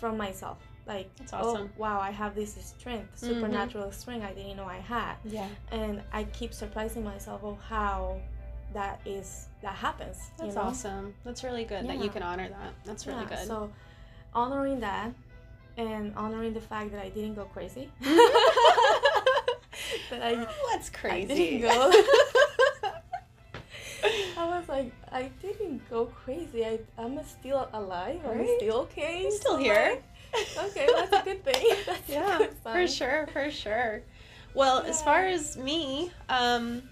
from 0.00 0.16
myself. 0.16 0.58
Like, 0.86 1.08
That's 1.16 1.32
awesome. 1.32 1.66
oh 1.76 1.80
wow, 1.82 1.98
I 2.00 2.10
have 2.10 2.34
this 2.34 2.52
strength, 2.74 3.10
Mhm. 3.16 3.26
supernatural 3.28 3.90
strength 3.92 4.24
I 4.24 4.32
didn't 4.34 4.56
know 4.56 4.68
I 4.78 4.82
had, 4.96 5.16
yeah, 5.24 5.48
and 5.70 6.02
I 6.12 6.24
keep 6.38 6.52
surprising 6.52 7.04
myself 7.04 7.42
of 7.42 7.58
how 7.74 8.20
that 8.72 9.00
is 9.06 9.48
that 9.62 9.74
happens. 9.86 10.18
you 10.38 10.44
that's 10.44 10.56
know? 10.56 10.62
awesome. 10.62 11.14
That's 11.24 11.42
really 11.44 11.64
good 11.64 11.86
that 11.88 11.98
you 12.04 12.10
can 12.10 12.22
honor 12.22 12.48
that. 12.48 12.70
That's 12.84 13.06
really 13.06 13.22
Yeah, 13.24 13.36
good. 13.36 13.46
So 13.52 13.70
honoring 14.34 14.80
that 14.80 15.12
and 15.76 16.14
honoring 16.16 16.52
the 16.54 16.60
fact 16.60 16.92
that 16.92 17.02
I 17.04 17.08
didn't 17.08 17.34
go 17.34 17.44
crazy. 17.44 17.90
that 20.10 20.22
I, 20.22 20.46
What's 20.64 20.90
I 20.90 20.92
crazy? 20.98 21.34
didn't 21.34 21.60
go. 21.62 21.92
I 24.36 24.58
was 24.58 24.68
like, 24.68 24.92
I 25.10 25.30
didn't 25.40 25.88
go 25.88 26.06
crazy. 26.06 26.64
I, 26.64 26.78
I'm 26.98 27.18
still 27.24 27.68
alive. 27.72 28.20
I'm 28.26 28.38
Right? 28.38 28.56
still 28.58 28.76
okay. 28.82 29.24
I'm 29.26 29.30
still 29.32 29.52
so, 29.52 29.58
here. 29.58 29.98
like, 30.34 30.66
okay, 30.70 30.86
that's 30.94 31.12
a 31.12 31.22
good 31.24 31.44
thing. 31.44 31.76
That's 31.86 32.08
yeah, 32.08 32.38
good 32.38 32.54
for 32.62 32.86
sure, 32.86 33.26
for 33.32 33.50
sure. 33.50 34.02
Well, 34.54 34.80
as 34.80 35.00
far 35.02 35.24
as 35.26 35.56
me, 35.56 36.10
um, 36.28 36.82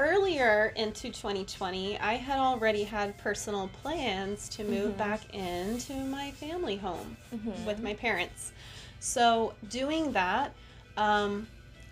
earlier 0.00 0.72
into 0.76 1.10
2020, 1.10 1.98
I 1.98 2.14
had 2.14 2.38
already 2.38 2.84
had 2.84 3.16
personal 3.18 3.68
plans 3.82 4.48
to 4.50 4.64
move 4.64 4.94
Mhm. 4.94 4.96
back 4.96 5.34
into 5.34 5.92
my 6.06 6.30
family 6.32 6.76
home 6.76 7.16
Mhm. 7.34 7.66
with 7.66 7.80
my 7.80 7.92
parents. 7.94 8.52
So 8.98 9.52
doing 9.68 10.12
that 10.12 10.52
um, 10.96 11.46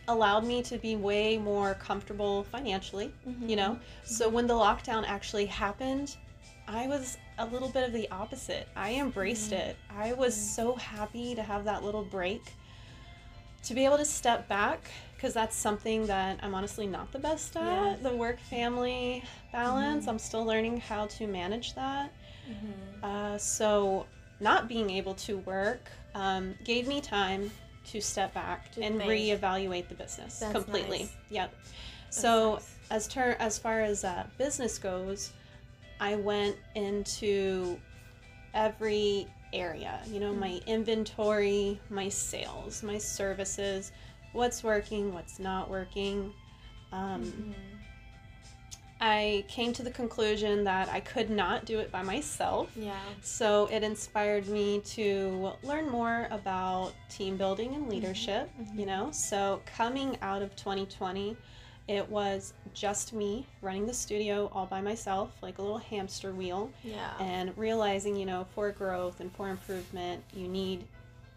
allowed 0.09 0.44
me 0.44 0.62
to 0.62 0.78
be 0.78 0.96
way 0.96 1.37
more 1.38 1.74
comfortable 1.74 2.44
financially, 2.44 3.12
you 3.46 3.56
know? 3.56 3.72
Mm-hmm. 3.72 4.06
So 4.14 4.28
when 4.28 4.46
the 4.46 4.54
lockdown 4.54 5.04
actually 5.06 5.46
happened, 5.46 6.16
I 6.66 6.87
was 6.88 7.16
a 7.38 7.46
little 7.46 7.68
bit 7.68 7.85
of 7.85 7.92
the 7.92 8.09
opposite. 8.11 8.68
I 8.74 8.94
embraced 8.94 9.50
Mhm. 9.52 9.59
it. 9.59 9.76
I 9.90 10.12
was 10.14 10.35
Mhm. 10.35 10.54
so 10.56 10.74
happy 10.76 11.35
to 11.35 11.42
have 11.42 11.64
that 11.64 11.85
little 11.85 12.04
break, 12.04 12.42
to 13.64 13.74
be 13.74 13.85
able 13.85 13.98
to 13.98 14.04
step 14.04 14.48
back, 14.48 14.90
because 15.18 15.35
that's 15.35 15.57
something 15.57 16.07
that 16.07 16.38
I'm 16.44 16.54
honestly 16.54 16.87
not 16.87 17.11
the 17.11 17.18
best 17.18 17.57
at 17.57 17.64
Yes. 17.64 17.98
the 18.02 18.14
work 18.14 18.38
family 18.38 19.24
balance. 19.50 20.04
Mhm. 20.07 20.09
I'm 20.11 20.18
still 20.20 20.44
learning 20.44 20.78
how 20.81 21.07
to 21.09 21.26
manage 21.26 21.74
that. 21.74 22.12
Mhm. 22.48 23.02
Uh, 23.02 23.37
so, 23.37 24.07
not 24.38 24.68
being 24.68 24.90
able 24.90 25.14
to 25.14 25.38
work 25.38 25.90
um, 26.14 26.54
gave 26.64 26.87
me 26.87 27.00
time 27.00 27.50
to 27.90 28.00
step 28.00 28.33
back 28.33 28.70
To 28.72 28.83
and 28.83 28.98
think. 28.98 29.11
reevaluate 29.11 29.88
the 29.88 29.94
business 29.96 30.38
That's 30.38 30.52
completely. 30.52 31.00
nice. 31.00 31.12
Yep. 31.31 31.54
That's 32.04 32.20
So, 32.20 32.52
nice. 32.54 32.74
as 32.90 33.09
ter- 33.09 33.37
as 33.40 33.59
far 33.59 33.81
as 33.81 34.04
uh, 34.04 34.24
business 34.38 34.78
goes, 34.78 35.33
I 36.00 36.14
went 36.14 36.57
into 36.76 37.81
every 38.54 39.26
area. 39.52 40.00
You 40.07 40.20
know, 40.20 40.33
Mm. 40.33 40.38
my 40.38 40.61
inventory, 40.66 41.81
my 41.90 42.09
sales, 42.09 42.83
my 42.85 42.98
services, 42.98 43.90
what's 44.32 44.62
working, 44.62 45.12
what's 45.14 45.38
not 45.38 45.70
working. 45.70 46.32
Um, 46.92 47.22
Mhm. 47.24 47.54
I 49.00 49.44
came 49.46 49.72
to 49.74 49.82
the 49.84 49.92
conclusion 49.92 50.64
that 50.64 50.88
I 50.88 50.98
could 50.98 51.30
not 51.30 51.64
do 51.64 51.78
it 51.78 51.92
by 51.92 52.02
myself. 52.02 52.68
yeah. 52.76 52.98
So 53.22 53.66
it 53.70 53.84
inspired 53.84 54.48
me 54.48 54.80
to 54.96 55.52
learn 55.62 55.88
more 55.88 56.26
about 56.32 56.94
team 57.08 57.36
building 57.36 57.74
and 57.76 57.88
leadership, 57.88 58.50
mhm. 58.60 58.76
you 58.78 58.86
know. 58.86 59.10
So 59.12 59.62
coming 59.66 60.18
out 60.20 60.42
of 60.42 60.56
2020, 60.56 61.36
it 61.86 62.08
was 62.10 62.54
just 62.74 63.12
me 63.12 63.46
running 63.62 63.86
the 63.86 63.94
studio 63.94 64.50
all 64.52 64.66
by 64.66 64.80
myself, 64.80 65.30
like 65.42 65.58
a 65.58 65.62
little 65.62 65.78
hamster 65.78 66.32
wheel, 66.32 66.70
Yeah. 66.82 67.12
and 67.20 67.56
realizing, 67.56 68.16
you 68.16 68.26
know, 68.26 68.46
for 68.52 68.72
growth 68.72 69.20
and 69.20 69.32
for 69.34 69.48
improvement, 69.48 70.24
you 70.34 70.48
need 70.48 70.86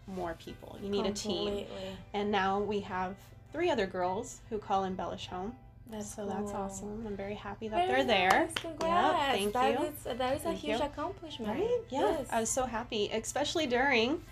more 0.06 0.34
people. 0.34 0.78
You 0.82 0.88
need 0.88 1.06
a 1.06 1.12
team. 1.12 1.64
And 2.12 2.30
now 2.30 2.60
we 2.60 2.80
have 2.80 3.14
three 3.52 3.70
other 3.70 3.86
girls 3.86 4.40
who 4.50 4.58
call 4.58 4.84
Embellish 4.84 5.26
home. 5.26 5.54
That's 5.90 6.14
so 6.14 6.26
that's 6.26 6.52
awesome. 6.52 7.04
I'm 7.06 7.16
very 7.16 7.34
happy 7.34 7.68
that 7.68 7.86
Very 7.86 8.04
they're 8.04 8.30
there. 8.30 8.40
nice. 8.46 8.54
Congrats. 8.54 9.36
thank 9.36 9.52
That 9.52 9.78
you. 9.80 9.86
is- 9.86 10.18
that 10.18 10.36
is 10.38 10.44
a 10.46 10.52
huge 10.52 10.78
you. 10.78 10.84
accomplishment. 10.86 11.58
Right? 11.60 11.80
Yeah. 11.90 12.00
Yes. 12.00 12.28
I 12.32 12.40
was 12.40 12.48
so 12.48 12.64
happy, 12.64 13.10
especially 13.12 13.66
during 13.66 14.22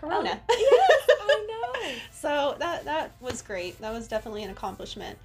Corona. 0.00 0.40
Oh, 0.50 0.56
yes, 1.08 1.18
I 1.20 1.46
know. 1.48 1.92
so 2.12 2.56
that 2.58 2.84
that 2.86 3.12
was 3.20 3.40
great. 3.40 3.80
That 3.80 3.92
was 3.92 4.08
definitely 4.08 4.42
an 4.42 4.50
accomplishment. 4.50 5.16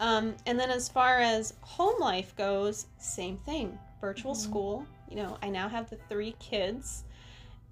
Um, 0.00 0.34
and 0.46 0.58
then 0.58 0.70
as 0.70 0.88
far 0.88 1.18
as 1.18 1.52
home 1.60 2.00
life 2.00 2.34
goes, 2.36 2.86
same 2.98 3.36
thing. 3.38 3.78
Virtual 4.00 4.32
Mhm. 4.32 4.36
school. 4.36 4.86
You 5.10 5.16
know, 5.16 5.36
I 5.42 5.50
now 5.50 5.68
have 5.68 5.90
the 5.90 5.96
three 6.08 6.34
kids, 6.40 7.04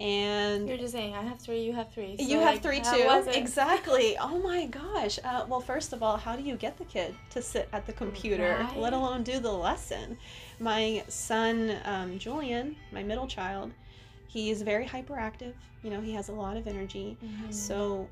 and 0.03 0.69
You're 0.69 0.79
just 0.79 0.93
saying, 0.93 1.15
I 1.15 1.23
have 1.23 1.39
three, 1.41 1.63
you 1.63 1.73
have 1.73 1.91
three. 1.93 2.17
so, 2.17 2.23
you 2.25 2.39
have 2.41 2.55
like, 2.55 2.63
three 2.63 2.81
too. 2.81 3.31
Exactly. 3.33 4.17
Oh 4.19 4.39
my 4.41 4.67
gosh. 4.67 5.19
Uh, 5.25 5.45
well, 5.49 5.61
first 5.61 5.93
of 5.93 6.03
all, 6.03 6.17
how 6.17 6.35
do 6.35 6.43
you 6.43 6.57
get 6.57 6.77
the 6.77 6.85
kid 6.85 7.15
to 7.31 7.41
sit 7.41 7.69
at 7.73 7.87
the 7.87 7.93
computer, 7.93 8.67
Right. 8.69 8.77
let 8.77 8.93
alone 8.93 9.23
do 9.23 9.39
the 9.39 9.53
lesson? 9.53 10.19
My 10.59 11.05
son, 11.09 11.77
um, 11.85 12.19
Julian, 12.19 12.77
my 12.91 13.03
middle 13.03 13.27
child, 13.29 13.73
he's 14.27 14.63
very 14.63 14.87
hyperactive. 14.87 15.55
You 15.83 15.91
know, 15.91 16.01
he 16.01 16.13
has 16.15 16.29
a 16.29 16.33
lot 16.33 16.57
of 16.57 16.67
energy. 16.67 17.17
Mhm. 17.23 17.53
So 17.53 18.09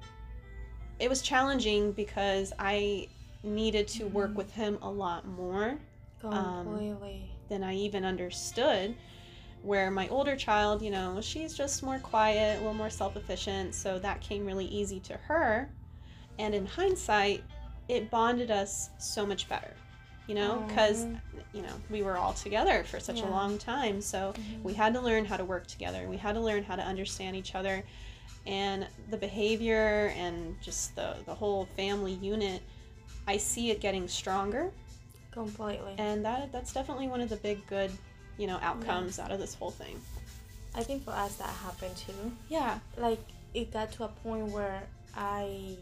it 1.01 1.09
was 1.09 1.23
challenging 1.23 1.93
because 1.93 2.53
I 2.59 3.09
needed 3.43 3.89
to 3.89 4.07
work 4.07 4.33
Mhm. 4.33 4.37
with 4.37 4.53
him 4.53 4.79
a 4.83 4.91
lot 4.91 5.27
more 5.27 5.79
um, 6.23 6.67
than 7.49 7.65
I 7.65 7.75
even 7.75 8.05
understood. 8.05 8.95
Where 9.63 9.91
my 9.91 10.09
older 10.09 10.37
child, 10.37 10.81
you 10.83 10.91
know, 10.91 11.21
she's 11.21 11.55
just 11.55 11.83
more 11.83 11.99
quiet, 11.99 12.57
a 12.57 12.59
little 12.61 12.75
more 12.75 12.91
self 12.91 13.17
efficient, 13.17 13.75
so 13.75 13.99
that 13.99 14.21
came 14.21 14.47
really 14.47 14.67
easy 14.67 15.01
to 15.01 15.15
her. 15.15 15.69
And 16.39 16.55
in 16.55 16.65
hindsight, 16.65 17.45
it 17.89 18.11
bonded 18.11 18.51
us 18.51 18.91
so 18.99 19.27
much 19.27 19.49
better, 19.49 19.75
you 20.27 20.35
know, 20.35 20.65
because, 20.67 21.07
you 21.53 21.63
know, 21.63 21.75
we 21.91 22.03
were 22.03 22.17
all 22.17 22.33
together 22.33 22.85
for 22.85 22.99
such 23.01 23.23
a 23.23 23.27
long 23.27 23.59
time. 23.59 24.01
So 24.01 24.33
Mhm. 24.33 24.65
we 24.65 24.73
had 24.75 24.95
to 24.95 25.01
learn 25.01 25.25
how 25.27 25.37
to 25.37 25.45
work 25.45 25.67
together, 25.67 26.07
we 26.09 26.17
had 26.17 26.35
to 26.35 26.41
learn 26.41 26.63
how 26.63 26.77
to 26.77 26.83
understand 26.83 27.37
each 27.37 27.55
other. 27.55 27.85
And 28.47 28.87
the 29.11 29.19
behavior 29.19 30.15
and 30.17 30.57
just 30.63 30.97
the, 30.97 31.17
the 31.27 31.35
whole 31.35 31.67
family 31.77 32.13
unit, 32.15 32.63
I 33.27 33.37
see 33.37 33.71
it 33.71 33.81
getting 33.81 34.09
stronger 34.09 34.71
completely. 35.31 35.95
and 35.99 36.25
that 36.25 36.51
that's 36.53 36.73
definitely 36.73 37.07
one 37.07 37.21
of 37.21 37.29
the 37.29 37.37
big 37.37 37.65
good 37.67 37.91
you 38.41 38.47
know 38.47 38.59
outcomes 38.63 39.19
out 39.19 39.31
of 39.31 39.39
this 39.39 39.55
whole 39.55 39.71
thing 39.83 40.01
I 40.75 40.83
think 40.83 41.05
for 41.05 41.11
us 41.11 41.35
that 41.37 41.49
happened 41.67 41.97
too. 41.97 42.33
yeah 42.49 42.79
Like 42.97 43.21
it 43.55 43.73
got 43.73 43.93
to 43.97 44.05
a 44.05 44.09
point 44.25 44.47
where 44.57 44.83
I 45.17 45.77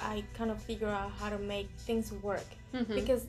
I 0.00 0.24
kind 0.34 0.50
of 0.50 0.60
figure 0.62 0.88
out 0.88 1.10
how 1.20 1.28
to 1.28 1.38
make 1.38 1.68
things 1.88 2.10
work 2.28 2.46
Mhm. 2.74 2.94
because 2.94 3.26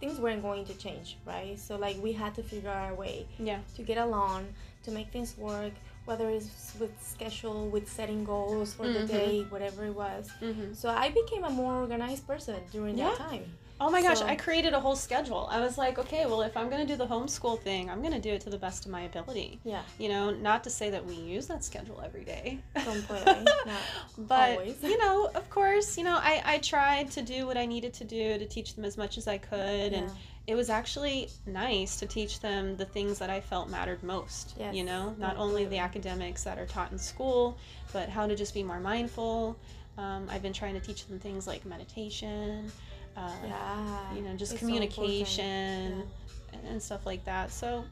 things 0.00 0.18
weren't 0.18 0.40
going 0.42 0.64
to 0.64 0.74
change, 0.74 1.16
right? 1.26 1.58
So 1.58 1.76
like 1.76 1.96
we 2.06 2.12
had 2.12 2.34
to 2.36 2.42
figure 2.42 2.70
out 2.70 2.92
a 2.92 2.94
way 2.94 3.26
Yeah. 3.38 3.60
to 3.76 3.82
get 3.82 3.98
along, 3.98 4.46
to 4.84 4.90
make 4.90 5.08
things 5.12 5.36
work, 5.36 5.72
whether 6.10 6.28
it's 6.28 6.74
with 6.80 6.90
schedule, 7.14 7.68
with 7.74 7.86
setting 7.98 8.24
goals 8.24 8.74
for 8.74 8.84
Mhm. 8.86 8.94
the 8.96 9.04
day, 9.18 9.32
whatever 9.54 9.84
it 9.90 9.94
was. 9.94 10.28
hmm 10.40 10.72
So 10.74 10.88
I 11.04 11.08
became 11.20 11.44
a 11.44 11.50
more 11.62 11.74
organized 11.84 12.26
person 12.26 12.56
during 12.72 12.98
Yeah. 12.98 13.10
that 13.10 13.18
time. 13.30 13.46
Oh 13.82 13.90
my 13.96 14.02
gosh, 14.02 14.18
So- 14.18 14.26
I 14.26 14.34
created 14.36 14.72
a 14.74 14.80
whole 14.80 14.96
schedule. 15.08 15.44
I 15.56 15.58
was 15.66 15.78
like, 15.78 15.98
okay, 16.04 16.26
well, 16.26 16.42
if 16.42 16.54
I'm 16.58 16.68
going 16.72 16.82
to 16.86 16.90
do 16.92 16.98
the 17.02 17.06
homeschool 17.14 17.56
thing, 17.68 17.88
I'm 17.90 18.00
going 18.06 18.12
to 18.20 18.24
do 18.28 18.32
it 18.36 18.40
to 18.46 18.50
the 18.50 18.58
best 18.66 18.84
of 18.84 18.90
my 18.90 19.02
ability. 19.10 19.50
Yeah, 19.72 19.82
You 20.02 20.08
know, 20.12 20.24
not 20.32 20.60
to 20.64 20.70
say 20.78 20.90
that 20.90 21.02
we 21.10 21.14
use 21.14 21.46
that 21.46 21.64
schedule 21.64 21.98
every 22.08 22.24
day. 22.34 22.46
completely. 22.74 23.46
But 24.18 24.50
always. 24.58 24.82
you 24.82 24.98
know 25.04 25.16
of 25.40 25.48
course 25.58 25.88
you 25.98 26.04
know 26.08 26.16
I, 26.32 26.34
I 26.54 26.58
tried 26.58 27.06
to 27.16 27.22
do 27.34 27.38
what 27.48 27.56
i 27.56 27.64
needed 27.74 27.92
to 28.00 28.04
do 28.04 28.24
to 28.42 28.46
teach 28.56 28.74
them 28.74 28.84
as 28.90 28.96
much 29.02 29.14
as 29.20 29.26
i 29.36 29.38
could 29.38 29.90
and 29.98 30.06
Yeah. 30.08 30.14
It 30.46 30.54
was 30.54 30.68
actually 30.70 31.28
nice 31.46 31.96
to 31.96 32.06
teach 32.06 32.40
them 32.40 32.76
the 32.76 32.84
things 32.84 33.18
that 33.18 33.30
i 33.30 33.40
felt 33.40 33.68
mattered 33.68 34.02
most 34.02 34.54
Yes, 34.58 34.74
you 34.74 34.82
know? 34.84 35.14
Not 35.18 35.36
only 35.36 35.64
the 35.66 35.78
academics 35.78 36.42
that 36.44 36.58
are 36.58 36.66
taught 36.66 36.90
in 36.92 36.98
school 36.98 37.56
but 37.92 38.08
how 38.08 38.26
to 38.26 38.34
just 38.34 38.54
be 38.54 38.62
more 38.62 38.80
mindful. 38.80 39.56
Um, 39.98 40.28
i've 40.30 40.42
been 40.42 40.52
trying 40.52 40.74
to 40.74 40.80
teach 40.80 41.06
them 41.06 41.18
things 41.18 41.46
like 41.46 41.64
meditation 41.66 42.70
uh, 43.16 43.30
yeah. 43.44 44.14
you 44.14 44.22
know 44.22 44.34
just 44.36 44.52
It's 44.52 44.60
so 44.60 44.66
communication 44.66 45.98
Yeah. 45.98 46.02
and- 46.52 46.66
and 46.68 46.82
stuff 46.82 47.06
like 47.06 47.24
that. 47.26 47.52
So 47.52 47.84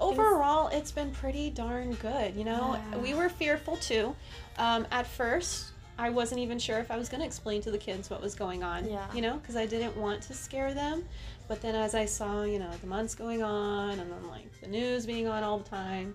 overall 0.00 0.68
it's 0.68 0.90
been 0.92 1.10
pretty 1.12 1.50
darn 1.50 1.94
good 1.94 2.34
you 2.36 2.44
know? 2.44 2.78
Yeah. 2.92 2.98
we 2.98 3.14
were 3.14 3.28
fearful 3.28 3.76
too. 3.76 4.14
Um, 4.58 4.86
at 4.90 5.06
first 5.06 5.70
i 5.98 6.10
wasn't 6.10 6.40
even 6.40 6.58
sure 6.58 6.78
if 6.78 6.90
i 6.90 6.96
was 6.96 7.08
going 7.08 7.20
to 7.20 7.26
explain 7.26 7.60
to 7.62 7.70
the 7.70 7.78
kids 7.78 8.10
what 8.10 8.20
was 8.20 8.34
going 8.34 8.62
on 8.62 8.88
Yeah. 8.88 9.06
you 9.14 9.20
know 9.22 9.34
because 9.38 9.56
i 9.56 9.66
didn't 9.66 9.96
want 9.96 10.22
to 10.22 10.34
scare 10.34 10.74
them 10.74 11.04
but 11.48 11.60
then 11.62 11.74
as 11.74 11.94
i 11.94 12.04
saw 12.04 12.42
you 12.42 12.58
know 12.58 12.70
the 12.80 12.86
months 12.86 13.14
going 13.14 13.42
on 13.42 13.98
and 13.98 14.10
then 14.10 14.28
like 14.28 14.60
the 14.60 14.66
news 14.68 15.06
being 15.06 15.26
on 15.28 15.42
all 15.42 15.58
the 15.58 15.68
time 15.68 16.14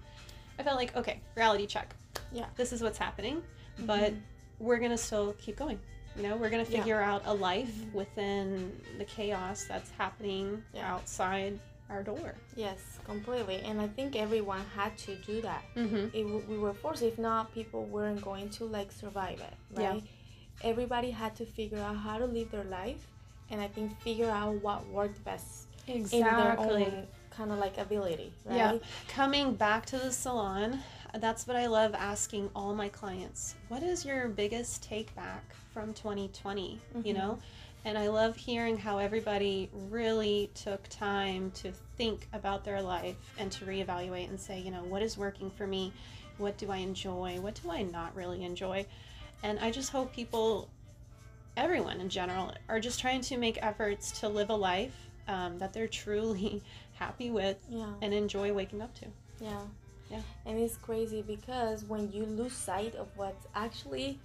i 0.57 0.63
felt 0.63 0.77
like 0.77 0.95
okay 0.95 1.19
reality 1.35 1.65
check 1.65 1.95
Yeah. 2.31 2.45
this 2.55 2.73
is 2.73 2.81
what's 2.81 2.97
happening 2.97 3.41
but 3.79 4.13
Mhm. 4.13 4.19
we're 4.59 4.79
gonna 4.79 4.97
still 4.97 5.33
keep 5.39 5.55
going 5.55 5.79
you 6.15 6.23
know 6.23 6.35
we're 6.35 6.49
gonna 6.49 6.63
Yeah. 6.63 6.79
figure 6.79 7.01
out 7.01 7.21
a 7.25 7.33
life 7.33 7.69
Mhm. 7.73 7.93
within 7.93 8.81
the 8.97 9.05
chaos 9.05 9.63
that's 9.65 9.91
happening 9.91 10.63
Yeah. 10.73 10.93
outside 10.93 11.59
our 11.89 12.03
door 12.03 12.35
Yes, 12.55 12.99
completely. 13.05 13.61
And 13.65 13.79
I 13.81 13.87
think 13.87 14.15
everyone 14.15 14.61
had 14.75 14.97
to 14.99 15.15
do 15.15 15.41
that. 15.41 15.63
mm-hmm. 15.75 16.07
It, 16.13 16.23
we 16.49 16.57
were 16.57 16.73
forced. 16.73 17.01
If 17.03 17.17
not, 17.17 17.53
people 17.53 17.85
weren't 17.85 18.21
going 18.21 18.49
to 18.51 18.65
like 18.65 18.91
survive 18.91 19.39
it, 19.39 19.53
Yeah. 19.77 19.99
Everybody 20.61 21.09
had 21.11 21.35
to 21.37 21.45
figure 21.45 21.79
out 21.79 21.95
how 21.95 22.17
to 22.17 22.25
live 22.25 22.51
their 22.51 22.65
life, 22.65 23.07
and 23.49 23.61
I 23.61 23.67
think 23.69 23.97
figure 24.01 24.29
out 24.29 24.55
what 24.61 24.85
worked 24.87 25.23
best 25.23 25.67
in 25.87 26.09
their 26.09 26.59
own 26.59 27.07
kind 27.31 27.51
of 27.51 27.59
like 27.59 27.77
ability, 27.77 28.33
right? 28.45 28.55
Yeah. 28.57 28.77
coming 29.07 29.55
back 29.55 29.85
to 29.87 29.97
the 29.97 30.11
salon 30.11 30.79
that's 31.19 31.47
what 31.47 31.57
i 31.57 31.65
love 31.65 31.95
asking 31.95 32.47
all 32.55 32.75
my 32.75 32.87
clients 32.87 33.55
what 33.69 33.81
is 33.81 34.05
your 34.05 34.27
biggest 34.27 34.83
take 34.83 35.15
back 35.15 35.43
from 35.73 35.91
2020 35.93 36.79
you 37.03 37.13
Mhm. 37.13 37.17
know 37.17 37.39
and 37.89 37.97
i 37.97 38.07
love 38.07 38.35
hearing 38.35 38.77
how 38.77 38.99
everybody 38.99 39.67
really 39.89 40.49
took 40.53 40.87
time 40.89 41.49
to 41.51 41.71
think 41.97 42.27
about 42.33 42.63
their 42.63 42.81
life 42.81 43.15
and 43.39 43.51
to 43.51 43.65
reevaluate 43.65 44.29
and 44.29 44.39
say 44.39 44.59
you 44.59 44.69
know 44.69 44.83
what 44.83 45.01
is 45.01 45.17
working 45.17 45.49
for 45.49 45.65
me 45.65 45.91
what 46.37 46.55
do 46.57 46.69
i 46.71 46.77
enjoy 46.77 47.39
what 47.41 47.59
do 47.61 47.71
i 47.71 47.81
not 47.81 48.15
really 48.15 48.43
enjoy 48.43 48.85
and 49.41 49.57
i 49.59 49.71
just 49.71 49.91
hope 49.91 50.13
people 50.13 50.69
everyone 51.57 51.99
in 51.99 52.09
general 52.09 52.53
are 52.69 52.79
just 52.79 52.99
trying 52.99 53.21
to 53.21 53.37
make 53.37 53.57
efforts 53.63 54.19
to 54.19 54.29
live 54.29 54.49
a 54.51 54.55
life 54.55 54.95
um, 55.27 55.57
that 55.57 55.73
they're 55.73 55.87
truly 55.87 56.61
happy 56.93 57.31
with 57.31 57.57
Yeah. 57.69 57.91
and 58.01 58.13
enjoy 58.13 58.53
waking 58.53 58.81
up 58.81 58.93
to. 58.99 59.05
Yeah. 59.41 59.61
Yeah. 60.09 60.21
And 60.45 60.57
it's 60.57 60.75
crazy 60.77 61.21
because 61.21 61.83
when 61.85 62.11
you 62.11 62.23
lose 62.25 62.53
sight 62.53 62.95
of 62.95 63.07
what's 63.15 63.45
actually 63.53 64.19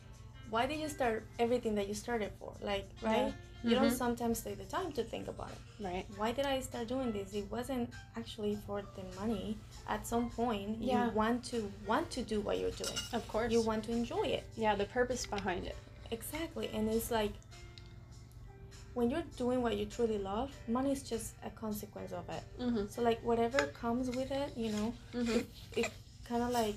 why 0.55 0.65
did 0.71 0.79
you 0.85 0.89
start 0.99 1.19
everything 1.45 1.75
that 1.79 1.87
you 1.91 1.95
started 2.05 2.31
for? 2.39 2.53
Like, 2.71 2.87
right? 3.03 3.33
You 3.69 3.75
don't 3.79 3.93
Mhm. 3.95 4.03
sometimes 4.05 4.37
take 4.47 4.59
the 4.65 4.69
time 4.77 4.91
to 4.99 5.03
think 5.13 5.27
about 5.35 5.51
it. 5.57 5.63
Right. 5.89 6.05
Why 6.21 6.31
did 6.37 6.47
I 6.55 6.57
start 6.69 6.87
doing 6.95 7.09
this? 7.17 7.29
It 7.41 7.47
wasn't 7.57 7.87
actually 8.21 8.55
for 8.67 8.79
the 8.97 9.05
money. 9.21 9.47
At 9.95 10.07
some 10.13 10.27
point, 10.41 10.71
Yeah. 10.81 11.07
you 11.07 11.11
want 11.23 11.39
to 11.53 11.59
want 11.93 12.07
to 12.17 12.21
do 12.33 12.37
what 12.47 12.55
you're 12.61 12.77
doing. 12.85 12.99
Of 13.19 13.23
course. 13.33 13.51
You 13.55 13.61
want 13.71 13.83
to 13.89 13.93
enjoy 14.01 14.27
it. 14.39 14.45
yeah, 14.65 14.75
the 14.83 14.89
purpose 14.99 15.23
behind 15.37 15.63
it. 15.73 15.77
Exactly. 16.19 16.67
And 16.77 16.85
it's 16.97 17.11
like 17.21 17.33
when 18.97 19.07
you're 19.11 19.29
doing 19.43 19.59
what 19.65 19.75
you 19.79 19.87
truly 19.97 20.19
love, 20.33 20.49
money 20.79 20.93
is 20.97 21.03
just 21.13 21.27
a 21.43 21.51
consequence 21.65 22.13
of 22.21 22.25
it. 22.37 22.45
Mm-hmm. 22.61 22.85
So 22.93 22.99
like 23.09 23.21
whatever 23.31 23.61
comes 23.85 24.07
with 24.19 24.31
it, 24.43 24.51
you 24.65 24.71
know, 24.77 24.89
Mm-hmm. 25.19 25.41
it 25.81 25.87
kind 26.29 26.43
of 26.47 26.51
like 26.63 26.77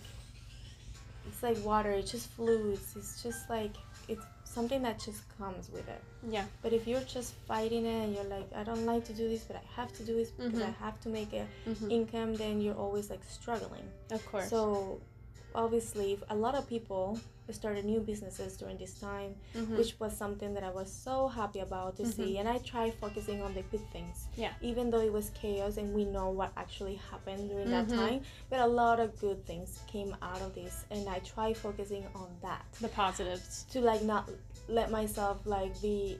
it's 1.27 1.43
like 1.43 1.57
water 1.65 1.91
it 1.91 2.05
just 2.05 2.27
fluids 2.31 2.95
it's 2.95 3.21
just 3.23 3.49
like 3.49 3.75
it's 4.07 4.25
something 4.45 4.81
that 4.81 4.97
just 4.99 5.21
comes 5.37 5.69
with 5.71 5.87
it 5.89 6.01
Yeah. 6.35 6.45
but 6.63 6.71
if 6.73 6.87
you're 6.87 7.01
just 7.01 7.33
fighting 7.47 7.85
it 7.85 7.99
and 8.05 8.15
you're 8.15 8.23
like 8.37 8.47
i 8.55 8.63
don't 8.63 8.85
like 8.85 9.03
to 9.05 9.13
do 9.13 9.27
this 9.29 9.43
but 9.43 9.55
i 9.57 9.65
have 9.81 9.91
to 9.97 10.03
do 10.03 10.15
this 10.15 10.31
because 10.31 10.59
Mhm. 10.61 10.67
i 10.73 10.85
have 10.85 10.99
to 11.01 11.09
make 11.09 11.33
a 11.33 11.45
Mm-hmm. 11.69 11.91
income 11.91 12.35
then 12.35 12.61
you're 12.61 12.79
always 12.85 13.09
like 13.09 13.23
struggling 13.39 13.87
Of 14.11 14.25
course. 14.31 14.49
so 14.49 14.99
obviously 15.57 16.17
a 16.29 16.35
lot 16.35 16.55
of 16.55 16.69
people 16.69 17.19
started 17.49 17.83
new 17.85 17.99
businesses 18.01 18.57
during 18.57 18.77
this 18.77 18.93
time 18.99 19.33
Mhm. 19.55 19.77
which 19.77 19.91
was 20.01 20.11
something 20.23 20.53
that 20.53 20.63
i 20.63 20.69
was 20.69 20.89
so 20.91 21.15
happy 21.39 21.59
about 21.61 21.95
to 21.99 22.05
see 22.05 22.37
and 22.39 22.47
i 22.47 22.57
tried 22.71 22.93
focusing 23.05 23.41
on 23.41 23.53
the 23.57 23.63
good 23.71 23.85
things 23.95 24.27
Yeah. 24.35 24.53
even 24.61 24.89
though 24.91 24.99
it 25.09 25.11
was 25.19 25.29
chaos 25.41 25.77
and 25.77 25.93
we 25.97 26.03
know 26.15 26.29
what 26.29 26.51
actually 26.57 26.95
happened 27.11 27.49
during 27.49 27.69
that 27.71 27.87
Mhm. 27.87 27.95
time 28.03 28.21
but 28.51 28.59
a 28.59 28.67
lot 28.67 28.99
of 28.99 29.17
good 29.25 29.39
things 29.45 29.79
came 29.87 30.11
out 30.21 30.41
of 30.41 30.53
this 30.53 30.85
and 30.91 31.07
i 31.15 31.19
try 31.19 31.53
focusing 31.53 32.05
on 32.21 32.29
that 32.41 32.65
the 32.81 32.89
positives. 32.89 33.65
to 33.71 33.79
like 33.81 34.03
not 34.03 34.29
let 34.67 34.91
myself 34.91 35.37
like 35.45 35.73
be 35.81 36.19